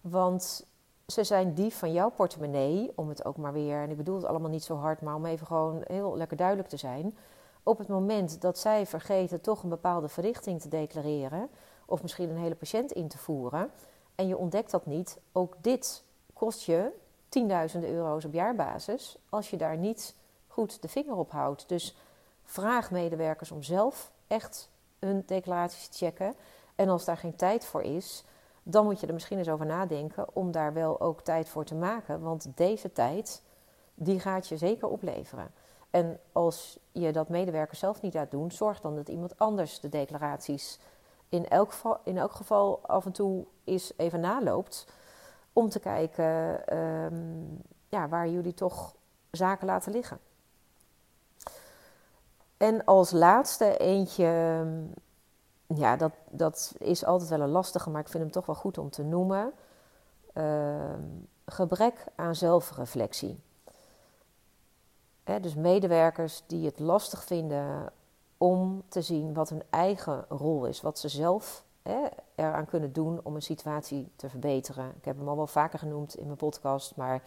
Want 0.00 0.66
ze 1.06 1.24
zijn 1.24 1.54
dief 1.54 1.78
van 1.78 1.92
jouw 1.92 2.10
portemonnee, 2.10 2.92
om 2.94 3.08
het 3.08 3.24
ook 3.24 3.36
maar 3.36 3.52
weer, 3.52 3.82
en 3.82 3.90
ik 3.90 3.96
bedoel 3.96 4.16
het 4.16 4.24
allemaal 4.24 4.50
niet 4.50 4.64
zo 4.64 4.76
hard, 4.76 5.00
maar 5.00 5.14
om 5.14 5.26
even 5.26 5.46
gewoon 5.46 5.82
heel 5.86 6.16
lekker 6.16 6.36
duidelijk 6.36 6.68
te 6.68 6.76
zijn. 6.76 7.16
Op 7.62 7.78
het 7.78 7.88
moment 7.88 8.40
dat 8.40 8.58
zij 8.58 8.86
vergeten 8.86 9.40
toch 9.40 9.62
een 9.62 9.68
bepaalde 9.68 10.08
verrichting 10.08 10.60
te 10.60 10.68
declareren, 10.68 11.48
of 11.86 12.02
misschien 12.02 12.30
een 12.30 12.38
hele 12.38 12.54
patiënt 12.54 12.92
in 12.92 13.08
te 13.08 13.18
voeren, 13.18 13.70
en 14.14 14.26
je 14.26 14.36
ontdekt 14.36 14.70
dat 14.70 14.86
niet, 14.86 15.18
ook 15.32 15.54
dit 15.60 16.04
kost 16.32 16.62
je 16.62 16.92
tienduizenden 17.28 17.90
euro's 17.90 18.24
op 18.24 18.32
jaarbasis 18.32 19.18
als 19.28 19.50
je 19.50 19.56
daar 19.56 19.76
niet 19.76 20.14
goed 20.46 20.82
de 20.82 20.88
vinger 20.88 21.16
op 21.16 21.30
houdt. 21.30 21.68
Dus 21.68 21.96
vraag 22.44 22.90
medewerkers 22.90 23.50
om 23.50 23.62
zelf 23.62 24.12
echt 24.26 24.70
hun 24.98 25.22
declaraties 25.26 25.88
te 25.88 25.96
checken. 25.96 26.34
En 26.74 26.88
als 26.88 27.04
daar 27.04 27.16
geen 27.16 27.36
tijd 27.36 27.64
voor 27.64 27.82
is, 27.82 28.24
dan 28.62 28.84
moet 28.84 29.00
je 29.00 29.06
er 29.06 29.12
misschien 29.12 29.38
eens 29.38 29.48
over 29.48 29.66
nadenken 29.66 30.26
om 30.32 30.50
daar 30.50 30.72
wel 30.72 31.00
ook 31.00 31.20
tijd 31.20 31.48
voor 31.48 31.64
te 31.64 31.74
maken. 31.74 32.20
Want 32.20 32.46
deze 32.54 32.92
tijd, 32.92 33.42
die 33.94 34.20
gaat 34.20 34.48
je 34.48 34.56
zeker 34.56 34.88
opleveren. 34.88 35.50
En 35.90 36.20
als 36.32 36.78
je 36.92 37.12
dat 37.12 37.28
medewerker 37.28 37.76
zelf 37.76 38.02
niet 38.02 38.14
laat 38.14 38.30
doen, 38.30 38.50
zorg 38.50 38.80
dan 38.80 38.96
dat 38.96 39.08
iemand 39.08 39.38
anders 39.38 39.80
de 39.80 39.88
declaraties 39.88 40.78
in 41.28 41.48
elk 41.48 41.70
geval, 41.72 41.98
in 42.04 42.18
elk 42.18 42.32
geval 42.32 42.80
af 42.86 43.04
en 43.04 43.12
toe 43.12 43.44
eens 43.64 43.92
even 43.96 44.20
naloopt 44.20 44.86
om 45.52 45.68
te 45.68 45.80
kijken 45.80 46.66
ehm, 46.66 47.44
ja, 47.88 48.08
waar 48.08 48.28
jullie 48.28 48.54
toch 48.54 48.94
zaken 49.30 49.66
laten 49.66 49.92
liggen. 49.92 50.18
En 52.56 52.84
als 52.84 53.10
laatste 53.10 53.76
eentje, 53.76 54.26
ehm, 54.26 54.84
ja, 55.78 55.96
dat, 55.96 56.12
dat 56.30 56.74
is 56.78 57.04
altijd 57.04 57.30
wel 57.30 57.40
een 57.40 57.48
lastige, 57.48 57.90
maar 57.90 58.00
ik 58.00 58.08
vind 58.08 58.22
hem 58.22 58.32
toch 58.32 58.46
wel 58.46 58.54
goed 58.54 58.78
om 58.78 58.90
te 58.90 59.02
noemen. 59.02 59.52
Uh, 60.34 60.94
gebrek 61.46 62.04
aan 62.14 62.34
zelfreflectie. 62.34 63.40
dus 65.40 65.54
medewerkers 65.54 66.42
die 66.46 66.66
het 66.66 66.78
lastig 66.78 67.24
vinden 67.24 67.92
om 68.38 68.82
te 68.88 69.02
zien 69.02 69.34
wat 69.34 69.48
hun 69.48 69.62
eigen 69.70 70.24
rol 70.28 70.66
is, 70.66 70.80
wat 70.80 70.98
ze 70.98 71.08
zelf 71.08 71.64
eraan 72.34 72.66
kunnen 72.66 72.92
doen 72.92 73.20
om 73.22 73.34
een 73.34 73.42
situatie 73.42 74.12
te 74.16 74.28
verbeteren. 74.28 74.92
Ik 74.96 75.04
heb 75.04 75.18
hem 75.18 75.28
al 75.28 75.36
wel 75.36 75.46
vaker 75.46 75.78
genoemd 75.78 76.16
in 76.16 76.26
mijn 76.26 76.36
podcast, 76.36 76.96
maar 76.96 77.22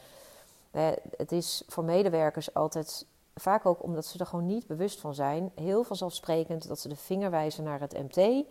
het 1.18 1.32
is 1.32 1.64
voor 1.68 1.84
medewerkers 1.84 2.54
altijd 2.54 3.06
vaak 3.36 3.66
ook 3.66 3.84
omdat 3.84 4.06
ze 4.06 4.20
er 4.20 4.26
gewoon 4.26 4.46
niet 4.46 4.68
bewust 4.68 5.00
van 5.00 5.14
zijn, 5.14 5.52
heel 5.56 5.84
vanzelfsprekend 5.84 6.68
dat 6.68 6.80
ze 6.80 6.88
de 6.88 6.96
vinger 6.96 7.32
wijzen 7.32 7.64
naar 7.64 7.80
het 7.80 7.94
MT, 7.94 8.46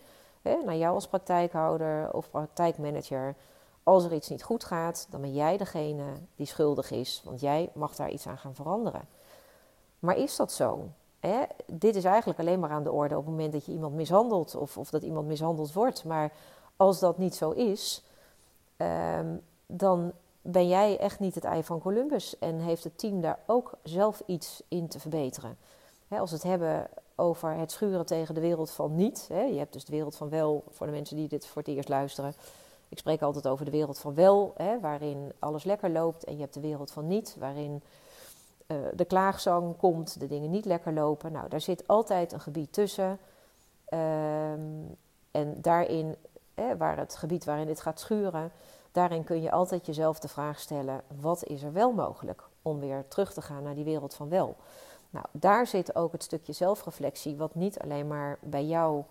naar 0.65 0.77
jou 0.77 0.95
als 0.95 1.09
praktijkhouder 1.09 2.13
of 2.13 2.31
praktijkmanager. 2.31 3.35
Als 3.83 4.05
er 4.05 4.13
iets 4.13 4.29
niet 4.29 4.43
goed 4.43 4.65
gaat, 4.65 5.07
dan 5.11 5.21
ben 5.21 5.35
jij 5.35 5.57
degene 5.57 6.05
die 6.37 6.47
schuldig 6.47 6.91
is, 6.91 7.23
want 7.25 7.41
jij 7.41 7.71
mag 7.75 7.95
daar 7.95 8.11
iets 8.11 8.27
aan 8.27 8.39
gaan 8.39 8.55
veranderen. 8.55 9.09
Maar 9.99 10.17
is 10.17 10.37
dat 10.37 10.53
zo? 10.53 10.89
Hè? 11.27 11.43
Dit 11.67 11.97
is 11.97 12.05
eigenlijk 12.05 12.39
alleen 12.39 12.61
maar 12.61 12.71
aan 12.71 12.83
de 12.83 12.93
orde 12.93 13.17
op 13.17 13.23
het 13.23 13.31
moment 13.31 13.53
dat 13.53 13.67
je 13.67 13.73
iemand 13.73 13.95
mishandelt 13.95 14.55
of, 14.55 14.77
of 14.77 14.91
dat 14.91 15.03
iemand 15.03 15.27
mishandeld 15.27 15.73
wordt. 15.73 16.05
Maar 16.05 16.33
als 16.77 16.99
dat 17.01 17.19
niet 17.19 17.35
zo 17.35 17.51
is, 17.51 18.03
ehm, 18.77 19.37
dan 19.67 20.13
ben 20.43 20.69
jij 20.69 20.99
echt 20.99 21.21
niet 21.21 21.35
het 21.35 21.45
ei 21.45 21.65
van 21.65 21.81
Columbus 21.81 22.39
en 22.39 22.59
heeft 22.59 22.85
het 22.85 22.99
team 22.99 23.21
daar 23.21 23.39
ook 23.47 23.73
zelf 23.83 24.23
iets 24.27 24.63
in 24.69 24.89
te 24.89 25.01
verbeteren. 25.01 25.57
Hè, 26.09 26.19
als 26.19 26.31
we 26.31 26.37
het 26.37 26.45
hebben 26.45 26.89
over 27.15 27.51
het 27.51 27.73
schuren 27.73 28.07
tegen 28.07 28.35
de 28.35 28.41
wereld 28.41 28.71
van 28.71 28.95
niet, 28.95 29.27
hè, 29.33 29.43
je 29.43 29.59
hebt 29.59 29.73
dus 29.73 29.85
de 29.85 29.93
wereld 29.93 30.17
van 30.17 30.29
wel 30.29 30.65
voor 30.71 30.87
de 30.87 30.93
mensen 30.93 31.17
die 31.17 31.29
dit 31.29 31.47
voor 31.47 31.63
het 31.63 31.71
eerst 31.71 31.89
luisteren. 31.89 32.35
Ik 32.89 32.99
spreek 32.99 33.23
altijd 33.23 33.47
over 33.49 33.65
de 33.65 33.71
wereld 33.71 33.99
van 33.99 34.15
wel, 34.15 34.53
hè, 34.57 34.81
waarin 34.81 35.33
alles 35.39 35.65
lekker 35.65 35.91
loopt, 35.91 36.25
en 36.25 36.35
je 36.35 36.41
hebt 36.41 36.55
de 36.55 36.61
wereld 36.61 36.91
van 36.91 37.07
niet, 37.07 37.37
waarin 37.39 37.83
uh, 38.67 38.77
de 38.95 39.05
klaagzang 39.05 39.77
komt, 39.77 40.21
de 40.21 40.27
dingen 40.27 40.51
niet 40.51 40.65
lekker 40.65 40.93
lopen. 40.93 41.33
Nou, 41.33 41.49
daar 41.49 41.61
zit 41.61 41.89
altijd 41.89 42.33
een 42.33 42.41
gebied 42.41 42.73
tussen. 42.73 43.19
Ehm, 43.85 44.61
en 45.31 45.55
daarin, 45.61 46.17
waar 46.79 46.97
het 46.97 47.17
gebied 47.17 47.45
waarin 47.45 47.67
dit 47.67 47.81
gaat 47.81 48.01
schuren, 48.01 48.53
daarin 48.93 49.25
kun 49.25 49.43
je 49.43 49.51
altijd 49.51 49.87
jezelf 49.87 50.19
de 50.19 50.29
vraag 50.29 50.61
stellen: 50.61 51.01
wat 51.21 51.45
is 51.45 51.63
er 51.63 51.73
wel 51.73 51.93
mogelijk 51.93 52.43
om 52.63 52.81
weer 52.81 53.05
terug 53.09 53.33
te 53.33 53.43
gaan 53.43 53.63
naar 53.63 53.75
die 53.75 53.85
wereld 53.85 54.15
van 54.15 54.29
wel? 54.29 54.57
Nou, 55.11 55.27
daar 55.31 55.67
zit 55.67 55.97
ook 55.97 56.13
het 56.13 56.23
stukje 56.23 56.53
zelfreflectie, 56.53 57.37
wat 57.37 57.55
niet 57.55 57.79
alleen 57.79 58.07
maar 58.07 58.39
bij 58.41 58.65
jou 58.65 59.05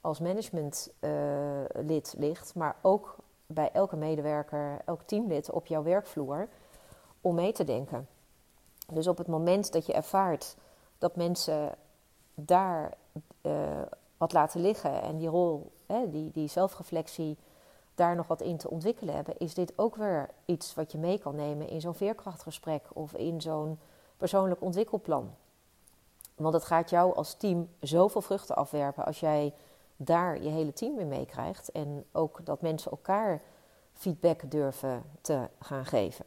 als 0.00 0.18
managementlid 0.18 2.14
uh, 2.14 2.20
ligt, 2.20 2.54
maar 2.54 2.76
ook 2.82 3.16
bij 3.46 3.70
elke 3.72 3.96
medewerker, 3.96 4.78
elk 4.84 5.02
teamlid 5.02 5.50
op 5.50 5.66
jouw 5.66 5.82
werkvloer, 5.82 6.48
om 7.20 7.34
mee 7.34 7.52
te 7.52 7.64
denken. 7.64 8.08
Dus 8.92 9.06
op 9.06 9.18
het 9.18 9.26
moment 9.26 9.72
dat 9.72 9.86
je 9.86 9.92
ervaart 9.92 10.56
dat 10.98 11.16
mensen 11.16 11.74
daar 12.34 12.94
uh, 13.42 13.82
wat 14.16 14.32
laten 14.32 14.60
liggen 14.60 15.02
en 15.02 15.16
die 15.16 15.28
rol, 15.28 15.72
hè, 15.86 16.10
die, 16.10 16.30
die 16.30 16.48
zelfreflectie, 16.48 17.36
daar 17.94 18.16
nog 18.16 18.26
wat 18.26 18.40
in 18.40 18.56
te 18.56 18.70
ontwikkelen 18.70 19.14
hebben, 19.14 19.38
is 19.38 19.54
dit 19.54 19.72
ook 19.76 19.96
weer 19.96 20.28
iets 20.44 20.74
wat 20.74 20.92
je 20.92 20.98
mee 20.98 21.18
kan 21.18 21.34
nemen 21.34 21.68
in 21.68 21.80
zo'n 21.80 21.94
veerkrachtgesprek 21.94 22.82
of 22.92 23.12
in 23.12 23.40
zo'n 23.40 23.78
persoonlijk 24.16 24.62
ontwikkelplan. 24.62 25.34
Want 26.34 26.54
het 26.54 26.64
gaat 26.64 26.90
jou 26.90 27.14
als 27.14 27.34
team 27.34 27.68
zoveel 27.80 28.20
vruchten 28.20 28.56
afwerpen 28.56 29.04
als 29.04 29.20
jij 29.20 29.54
daar 29.96 30.42
je 30.42 30.48
hele 30.48 30.72
team 30.72 30.98
in 30.98 31.08
meekrijgt 31.08 31.70
en 31.70 32.04
ook 32.12 32.40
dat 32.44 32.62
mensen 32.62 32.90
elkaar 32.90 33.42
feedback 33.92 34.50
durven 34.50 35.02
te 35.20 35.48
gaan 35.60 35.86
geven. 35.86 36.24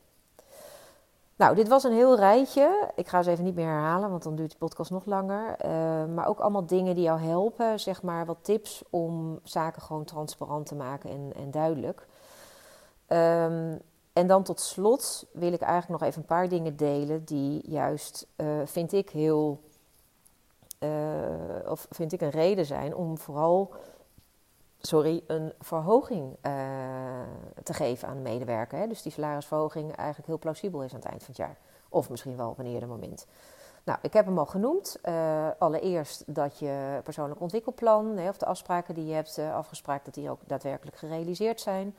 Nou, 1.41 1.55
dit 1.55 1.67
was 1.67 1.83
een 1.83 1.93
heel 1.93 2.15
rijtje. 2.15 2.91
Ik 2.95 3.07
ga 3.07 3.21
ze 3.21 3.31
even 3.31 3.43
niet 3.43 3.55
meer 3.55 3.65
herhalen, 3.65 4.09
want 4.09 4.23
dan 4.23 4.35
duurt 4.35 4.51
de 4.51 4.57
podcast 4.57 4.91
nog 4.91 5.05
langer. 5.05 5.65
Uh, 5.65 6.05
maar 6.13 6.27
ook 6.27 6.39
allemaal 6.39 6.65
dingen 6.65 6.95
die 6.95 7.03
jou 7.03 7.19
helpen, 7.19 7.79
zeg 7.79 8.01
maar 8.01 8.25
wat 8.25 8.37
tips 8.41 8.83
om 8.89 9.39
zaken 9.43 9.81
gewoon 9.81 10.03
transparant 10.03 10.65
te 10.65 10.75
maken 10.75 11.09
en, 11.09 11.31
en 11.35 11.51
duidelijk. 11.51 12.07
Um, 13.07 13.79
en 14.13 14.27
dan 14.27 14.43
tot 14.43 14.59
slot 14.59 15.25
wil 15.31 15.53
ik 15.53 15.61
eigenlijk 15.61 16.01
nog 16.01 16.09
even 16.09 16.21
een 16.21 16.27
paar 16.27 16.49
dingen 16.49 16.75
delen 16.75 17.23
die 17.25 17.69
juist, 17.69 18.27
uh, 18.37 18.47
vind 18.65 18.93
ik, 18.93 19.09
heel, 19.09 19.61
uh, 20.79 20.89
of 21.67 21.87
vind 21.89 22.11
ik 22.11 22.21
een 22.21 22.29
reden 22.29 22.65
zijn 22.65 22.95
om 22.95 23.17
vooral 23.17 23.73
sorry, 24.81 25.23
een 25.27 25.53
verhoging 25.59 26.35
uh, 26.41 26.53
te 27.63 27.73
geven 27.73 28.07
aan 28.07 28.15
de 28.15 28.21
medewerker. 28.21 28.79
Hè? 28.79 28.87
Dus 28.87 29.01
die 29.01 29.11
salarisverhoging 29.11 29.95
eigenlijk 29.95 30.27
heel 30.27 30.39
plausibel 30.39 30.83
is 30.83 30.93
aan 30.93 30.99
het 30.99 31.09
eind 31.09 31.23
van 31.23 31.33
het 31.33 31.37
jaar. 31.37 31.57
Of 31.89 32.09
misschien 32.09 32.37
wel 32.37 32.49
op 32.49 32.59
een 32.59 32.65
eerder 32.65 32.89
moment. 32.89 33.25
Nou, 33.83 33.99
ik 34.01 34.13
heb 34.13 34.25
hem 34.25 34.37
al 34.37 34.45
genoemd. 34.45 34.99
Uh, 35.03 35.47
allereerst 35.57 36.23
dat 36.35 36.59
je 36.59 36.99
persoonlijk 37.03 37.41
ontwikkelplan, 37.41 38.17
hè, 38.17 38.29
of 38.29 38.37
de 38.37 38.45
afspraken 38.45 38.93
die 38.93 39.05
je 39.05 39.13
hebt 39.13 39.37
uh, 39.37 39.55
afgesproken, 39.55 40.01
dat 40.05 40.13
die 40.13 40.29
ook 40.29 40.39
daadwerkelijk 40.45 40.97
gerealiseerd 40.97 41.61
zijn. 41.61 41.95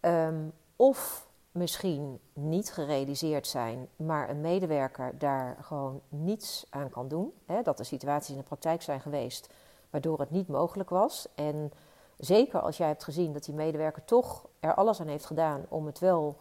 Um, 0.00 0.52
of 0.76 1.26
misschien 1.52 2.20
niet 2.32 2.72
gerealiseerd 2.72 3.46
zijn, 3.46 3.88
maar 3.96 4.30
een 4.30 4.40
medewerker 4.40 5.18
daar 5.18 5.56
gewoon 5.60 6.00
niets 6.08 6.66
aan 6.70 6.90
kan 6.90 7.08
doen. 7.08 7.32
Hè, 7.46 7.62
dat 7.62 7.78
er 7.78 7.84
situaties 7.84 8.30
in 8.30 8.40
de 8.40 8.42
praktijk 8.42 8.82
zijn 8.82 9.00
geweest 9.00 9.48
waardoor 9.90 10.18
het 10.18 10.30
niet 10.30 10.48
mogelijk 10.48 10.90
was. 10.90 11.28
En 11.34 11.72
zeker 12.16 12.60
als 12.60 12.76
jij 12.76 12.86
hebt 12.86 13.04
gezien 13.04 13.32
dat 13.32 13.44
die 13.44 13.54
medewerker 13.54 14.04
toch 14.04 14.48
er 14.60 14.74
alles 14.74 15.00
aan 15.00 15.06
heeft 15.06 15.26
gedaan 15.26 15.64
om 15.68 15.86
het 15.86 15.98
wel, 15.98 16.36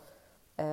uh, 0.56 0.66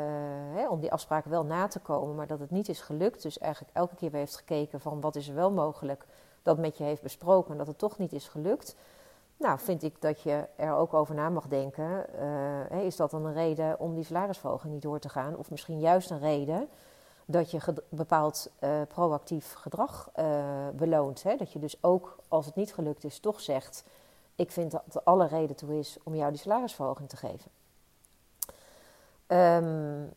hè, 0.54 0.68
om 0.68 0.80
die 0.80 0.92
afspraken 0.92 1.30
wel 1.30 1.44
na 1.44 1.66
te 1.66 1.80
komen, 1.80 2.14
maar 2.14 2.26
dat 2.26 2.38
het 2.38 2.50
niet 2.50 2.68
is 2.68 2.80
gelukt. 2.80 3.22
Dus 3.22 3.38
eigenlijk 3.38 3.76
elke 3.76 3.94
keer 3.94 4.10
weer 4.10 4.20
heeft 4.20 4.36
gekeken 4.36 4.80
van 4.80 5.00
wat 5.00 5.16
is 5.16 5.28
er 5.28 5.34
wel 5.34 5.50
mogelijk, 5.50 6.06
dat 6.42 6.58
met 6.58 6.76
je 6.78 6.84
heeft 6.84 7.02
besproken 7.02 7.52
en 7.52 7.58
dat 7.58 7.66
het 7.66 7.78
toch 7.78 7.98
niet 7.98 8.12
is 8.12 8.28
gelukt. 8.28 8.76
Nou, 9.36 9.58
vind 9.58 9.82
ik 9.82 10.00
dat 10.00 10.20
je 10.20 10.44
er 10.56 10.74
ook 10.74 10.94
over 10.94 11.14
na 11.14 11.28
mag 11.28 11.48
denken. 11.48 12.06
Uh, 12.72 12.84
is 12.84 12.96
dat 12.96 13.10
dan 13.10 13.26
een 13.26 13.34
reden 13.34 13.80
om 13.80 13.94
die 13.94 14.04
salarisverhoging 14.04 14.72
niet 14.72 14.82
door 14.82 14.98
te 14.98 15.08
gaan? 15.08 15.36
Of 15.36 15.50
misschien 15.50 15.80
juist 15.80 16.10
een 16.10 16.20
reden 16.20 16.68
dat 17.24 17.50
je 17.50 17.58
bepaald 17.88 18.50
uh, 18.60 18.70
proactief 18.88 19.52
gedrag 19.52 20.10
beloont. 20.74 21.22
Hè? 21.22 21.36
Dat 21.36 21.52
je 21.52 21.58
dus 21.58 21.82
ook 21.82 22.16
als 22.28 22.46
het 22.46 22.54
niet 22.54 22.74
gelukt 22.74 23.04
is, 23.04 23.18
toch 23.18 23.40
zegt: 23.40 23.84
Ik 24.36 24.50
vind 24.50 24.70
dat 24.70 25.04
alle 25.04 25.26
reden 25.26 25.56
toe 25.56 25.78
is 25.78 25.96
om 26.02 26.14
jou 26.14 26.30
die 26.30 26.40
salarisverhoging 26.40 27.08
te 27.08 27.16
geven. 27.16 27.50
Um, 29.26 30.12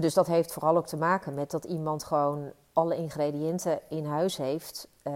dus 0.00 0.14
dat 0.14 0.26
heeft 0.26 0.52
vooral 0.52 0.76
ook 0.76 0.86
te 0.86 0.96
maken 0.96 1.34
met 1.34 1.50
dat 1.50 1.64
iemand 1.64 2.04
gewoon 2.04 2.52
alle 2.72 2.96
ingrediënten 2.96 3.80
in 3.88 4.04
huis 4.04 4.36
heeft. 4.36 4.88
Uh, 5.02 5.12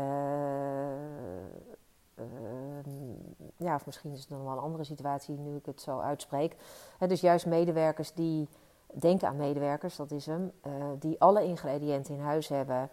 ja, 3.57 3.75
of 3.75 3.87
misschien 3.87 4.13
is 4.13 4.21
het 4.21 4.29
dan 4.29 4.45
wel 4.45 4.53
een 4.53 4.59
andere 4.59 4.85
situatie 4.85 5.39
nu 5.39 5.57
ik 5.57 5.67
het 5.67 5.81
zo 5.81 5.99
uitspreek. 5.99 6.57
dus 6.99 7.21
juist 7.21 7.47
medewerkers 7.47 8.13
die 8.13 8.49
Denk 8.95 9.23
aan 9.23 9.37
medewerkers, 9.37 9.97
dat 9.97 10.11
is 10.11 10.27
hem, 10.27 10.53
uh, 10.67 10.73
die 10.99 11.21
alle 11.21 11.45
ingrediënten 11.45 12.15
in 12.15 12.21
huis 12.21 12.49
hebben 12.49 12.91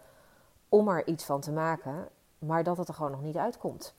om 0.68 0.88
er 0.88 1.06
iets 1.06 1.24
van 1.24 1.40
te 1.40 1.52
maken, 1.52 2.08
maar 2.38 2.62
dat 2.62 2.76
het 2.76 2.88
er 2.88 2.94
gewoon 2.94 3.10
nog 3.10 3.22
niet 3.22 3.36
uitkomt. 3.36 3.94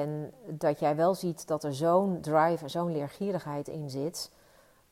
En 0.00 0.32
dat 0.46 0.78
jij 0.78 0.96
wel 0.96 1.14
ziet 1.14 1.46
dat 1.46 1.64
er 1.64 1.74
zo'n 1.74 2.20
drive 2.20 2.62
en 2.62 2.70
zo'n 2.70 2.92
leergierigheid 2.92 3.68
in 3.68 3.90
zit, 3.90 4.30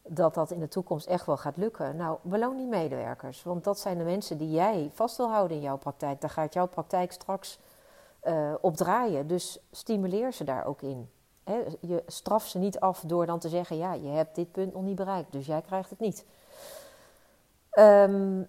dat 0.03 0.35
dat 0.35 0.51
in 0.51 0.61
de 0.61 0.69
toekomst 0.69 1.07
echt 1.07 1.27
wel 1.27 1.37
gaat 1.37 1.57
lukken. 1.57 1.97
Nou, 1.97 2.19
beloon 2.23 2.57
die 2.57 2.67
medewerkers, 2.67 3.43
want 3.43 3.65
dat 3.65 3.79
zijn 3.79 3.99
de 3.99 4.05
mensen 4.05 4.39
die 4.39 4.51
jij 4.51 4.91
vast 4.95 5.17
wil 5.17 5.31
houden 5.31 5.57
in 5.57 5.63
jouw 5.63 5.79
praktijk. 5.79 6.21
Daar 6.21 6.31
gaat 6.31 6.55
jouw 6.55 6.67
praktijk 6.67 7.13
straks 7.13 7.59
uh, 8.25 8.55
op 8.61 8.77
draaien, 8.77 9.27
dus 9.27 9.59
stimuleer 9.71 10.33
ze 10.33 10.45
daar 10.45 10.65
ook 10.65 10.83
in 10.83 11.09
je 11.81 12.03
straft 12.07 12.51
ze 12.51 12.59
niet 12.59 12.81
af 12.81 13.03
door 13.07 13.27
dan 13.27 13.39
te 13.39 13.49
zeggen: 13.49 13.77
ja, 13.77 13.93
je 13.93 14.09
hebt 14.09 14.35
dit 14.35 14.53
punt 14.53 14.73
nog 14.73 14.83
niet 14.83 14.97
bereikt, 14.97 15.33
dus 15.33 15.47
jij 15.47 15.63
krijgt 15.63 15.91
het 15.91 16.01
niet. 16.01 16.25
Um, 17.79 18.49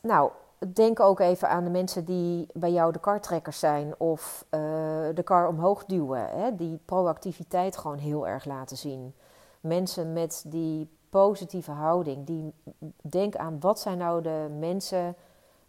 nou, 0.00 0.30
denk 0.68 1.00
ook 1.00 1.20
even 1.20 1.48
aan 1.48 1.64
de 1.64 1.70
mensen 1.70 2.04
die 2.04 2.46
bij 2.52 2.72
jou 2.72 2.92
de 2.92 3.00
kartrekkers 3.00 3.58
zijn 3.58 3.94
of 3.98 4.44
uh, 4.50 4.60
de 5.14 5.22
kar 5.24 5.48
omhoog 5.48 5.84
duwen. 5.84 6.28
Hè, 6.28 6.54
die 6.56 6.78
proactiviteit 6.84 7.76
gewoon 7.76 7.98
heel 7.98 8.28
erg 8.28 8.44
laten 8.44 8.76
zien. 8.76 9.14
Mensen 9.60 10.12
met 10.12 10.44
die 10.46 10.88
positieve 11.10 11.70
houding, 11.70 12.26
die 12.26 12.54
denk 13.02 13.36
aan 13.36 13.60
wat 13.60 13.80
zijn 13.80 13.98
nou 13.98 14.22
de 14.22 14.56
mensen 14.58 15.16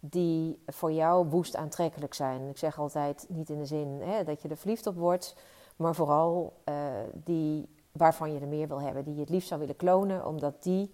die 0.00 0.62
voor 0.66 0.92
jou 0.92 1.28
woest 1.28 1.56
aantrekkelijk 1.56 2.14
zijn. 2.14 2.48
Ik 2.48 2.58
zeg 2.58 2.78
altijd 2.78 3.26
niet 3.28 3.50
in 3.50 3.58
de 3.58 3.66
zin 3.66 4.00
hè, 4.02 4.24
dat 4.24 4.42
je 4.42 4.48
er 4.48 4.56
verliefd 4.56 4.86
op 4.86 4.96
wordt, 4.96 5.36
maar 5.76 5.94
vooral 5.94 6.52
uh, 6.64 6.74
die 7.14 7.68
waarvan 7.92 8.32
je 8.32 8.40
er 8.40 8.48
meer 8.48 8.68
wil 8.68 8.80
hebben, 8.80 9.04
die 9.04 9.14
je 9.14 9.20
het 9.20 9.30
liefst 9.30 9.48
zou 9.48 9.60
willen 9.60 9.76
klonen, 9.76 10.26
omdat 10.26 10.62
die 10.62 10.90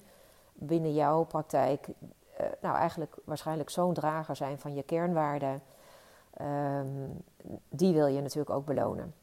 binnen 0.52 0.94
jouw 0.94 1.24
praktijk 1.24 1.88
uh, 2.40 2.46
nou 2.60 2.76
eigenlijk 2.76 3.16
waarschijnlijk 3.24 3.70
zo'n 3.70 3.94
drager 3.94 4.36
zijn 4.36 4.58
van 4.58 4.74
je 4.74 4.82
kernwaarden. 4.82 5.62
Um, 6.40 7.24
die 7.68 7.94
wil 7.94 8.06
je 8.06 8.20
natuurlijk 8.20 8.50
ook 8.50 8.64
belonen. 8.64 9.14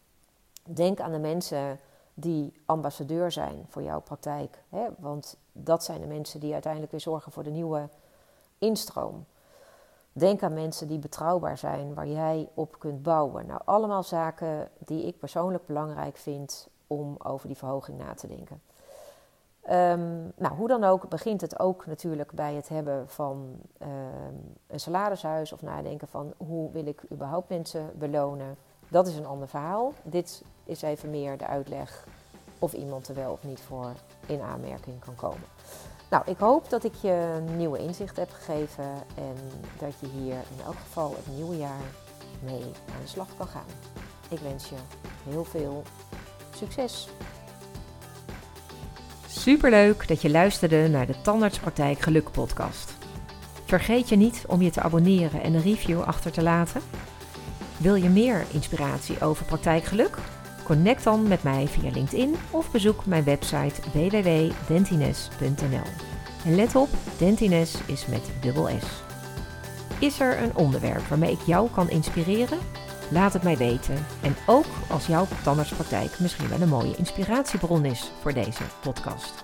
Denk 0.64 1.00
aan 1.00 1.12
de 1.12 1.20
mensen 1.20 1.80
die 2.14 2.54
ambassadeur 2.66 3.32
zijn 3.32 3.66
voor 3.70 3.84
jouw 3.84 4.02
praktijk. 4.02 4.64
Hè? 4.70 4.88
Want 4.98 5.38
dat 5.52 5.84
zijn 5.84 6.02
de 6.02 6.08
mensen 6.08 6.40
die 6.40 6.54
uiteindelijk 6.54 6.92
weer 6.92 7.02
zorgen 7.02 7.32
voor 7.32 7.44
de 7.44 7.50
nieuwe 7.50 7.90
instroom. 8.58 9.26
Denk 10.12 10.44
aan 10.44 10.54
mensen 10.54 10.88
die 10.88 11.00
betrouwbaar 11.00 11.58
zijn, 11.58 11.94
waar 11.94 12.08
jij 12.08 12.50
op 12.54 12.80
kunt 12.80 13.04
bouwen. 13.04 13.46
Nou, 13.46 13.62
allemaal 13.66 14.04
zaken 14.04 14.70
die 14.78 15.06
ik 15.06 15.20
persoonlijk 15.20 15.66
belangrijk 15.66 16.18
vind 16.18 16.68
om 16.88 17.16
over 17.24 17.48
die 17.48 17.58
verhoging 17.58 17.98
na 17.98 18.14
te 18.14 18.28
denken. 18.28 18.62
Ehm, 19.66 20.22
nou, 20.36 20.56
hoe 20.56 20.68
dan 20.68 20.84
ook 20.84 21.10
begint 21.10 21.42
het 21.42 21.60
ook 21.60 21.86
natuurlijk 21.86 22.32
bij 22.32 22.54
het 22.54 22.70
hebben 22.70 23.10
van 23.10 23.56
ehm, 23.78 24.36
een 24.68 24.80
salarishuis 24.80 25.54
of 25.54 25.62
nadenken 25.62 26.08
van 26.08 26.34
hoe 26.38 26.72
wil 26.72 26.86
ik 26.86 27.02
überhaupt 27.12 27.50
mensen 27.50 27.92
belonen. 27.96 28.58
Dat 28.88 29.08
is 29.08 29.18
een 29.18 29.26
ander 29.26 29.48
verhaal. 29.48 29.94
Dit 30.04 30.44
is 30.64 30.82
even 30.82 31.10
meer 31.10 31.38
de 31.38 31.48
uitleg 31.48 32.08
of 32.60 32.74
iemand 32.74 33.08
er 33.08 33.16
wel 33.16 33.32
of 33.32 33.44
niet 33.44 33.60
voor 33.60 33.92
in 34.26 34.42
aanmerking 34.42 35.00
kan 35.00 35.16
komen. 35.16 35.48
Nou, 36.10 36.24
ik 36.26 36.38
hoop 36.38 36.70
dat 36.70 36.84
ik 36.84 36.94
je 36.94 37.44
nieuwe 37.56 37.78
inzicht 37.78 38.18
heb 38.18 38.32
gegeven 38.32 38.92
en 39.16 39.36
dat 39.80 40.00
je 40.00 40.08
hier 40.08 40.36
in 40.36 40.64
elk 40.66 40.76
geval 40.76 41.10
het 41.16 41.36
nieuwe 41.36 41.58
jaar 41.58 41.92
mee 42.44 42.64
aan 42.64 43.02
de 43.02 43.08
slag 43.08 43.28
kan 43.38 43.48
gaan. 43.48 43.70
Ik 44.30 44.40
wens 44.40 44.70
je 44.70 44.76
heel 45.24 45.44
veel 45.44 45.84
succes. 46.56 47.10
Superleuk 49.38 50.08
dat 50.08 50.22
je 50.22 50.30
luisterde 50.30 50.88
naar 50.88 51.06
de 51.06 51.22
Tandartspraktijk 51.22 52.00
Geluk 52.00 52.32
podcast. 52.32 52.94
Vergeet 53.66 54.10
je 54.10 54.16
niet 54.16 54.44
om 54.48 54.62
je 54.62 54.70
te 54.70 54.82
abonneren 54.82 55.42
en 55.44 55.54
een 55.54 55.62
review 55.62 56.02
achter 56.02 56.32
te 56.32 56.44
laten. 56.44 56.82
Wil 57.78 57.96
je 57.96 58.10
meer 58.10 58.46
inspiratie 58.52 59.22
over 59.22 59.46
praktijkgeluk? 59.46 60.18
Connect 60.64 61.04
dan 61.04 61.28
met 61.28 61.44
mij 61.44 61.68
via 61.68 61.92
LinkedIn 61.92 62.36
of 62.52 62.72
bezoek 62.72 63.06
mijn 63.06 63.24
website 63.24 63.82
www.dentines.nl. 63.94 65.90
En 66.46 66.56
let 66.56 66.76
op, 66.76 66.90
Dentines 67.18 67.76
is 67.86 68.06
met 68.06 68.32
dubbel 68.42 68.68
S. 68.68 68.86
Is 70.00 70.20
er 70.20 70.42
een 70.42 70.56
onderwerp 70.56 71.08
waarmee 71.08 71.32
ik 71.32 71.42
jou 71.46 71.70
kan 71.70 71.90
inspireren? 71.90 72.60
Laat 73.10 73.34
het 73.34 73.44
mij 73.44 73.58
weten. 73.58 74.06
En 74.22 74.36
ook 74.46 74.66
als 74.90 75.06
jouw 75.06 75.28
tandartspraktijk 75.44 76.20
misschien 76.20 76.50
wel 76.50 76.62
een 76.62 76.70
mooie 76.70 76.96
inspiratiebron 76.96 77.86
is 77.86 78.12
voor 78.22 78.34
deze 78.34 78.64
podcast. 78.82 79.44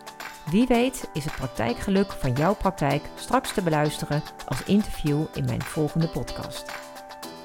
Wie 0.49 0.67
weet 0.67 1.09
is 1.13 1.23
het 1.23 1.35
praktijkgeluk 1.35 2.11
van 2.11 2.33
jouw 2.33 2.55
praktijk 2.55 3.03
straks 3.15 3.53
te 3.53 3.61
beluisteren 3.61 4.23
als 4.47 4.63
interview 4.63 5.25
in 5.33 5.45
mijn 5.45 5.61
volgende 5.61 6.07
podcast. 6.07 6.71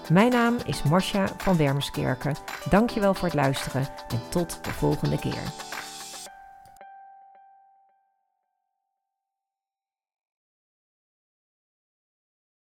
Mijn 0.09 0.31
naam 0.31 0.57
is 0.65 0.83
Marcia 0.83 1.29
van 1.37 1.57
Wermerskerken. 1.57 2.35
Dankjewel 2.71 3.15
voor 3.15 3.29
het 3.29 3.37
luisteren 3.37 3.89
en 4.09 4.21
tot 4.29 4.65
de 4.65 4.71
volgende 4.71 5.19
keer. 5.19 5.43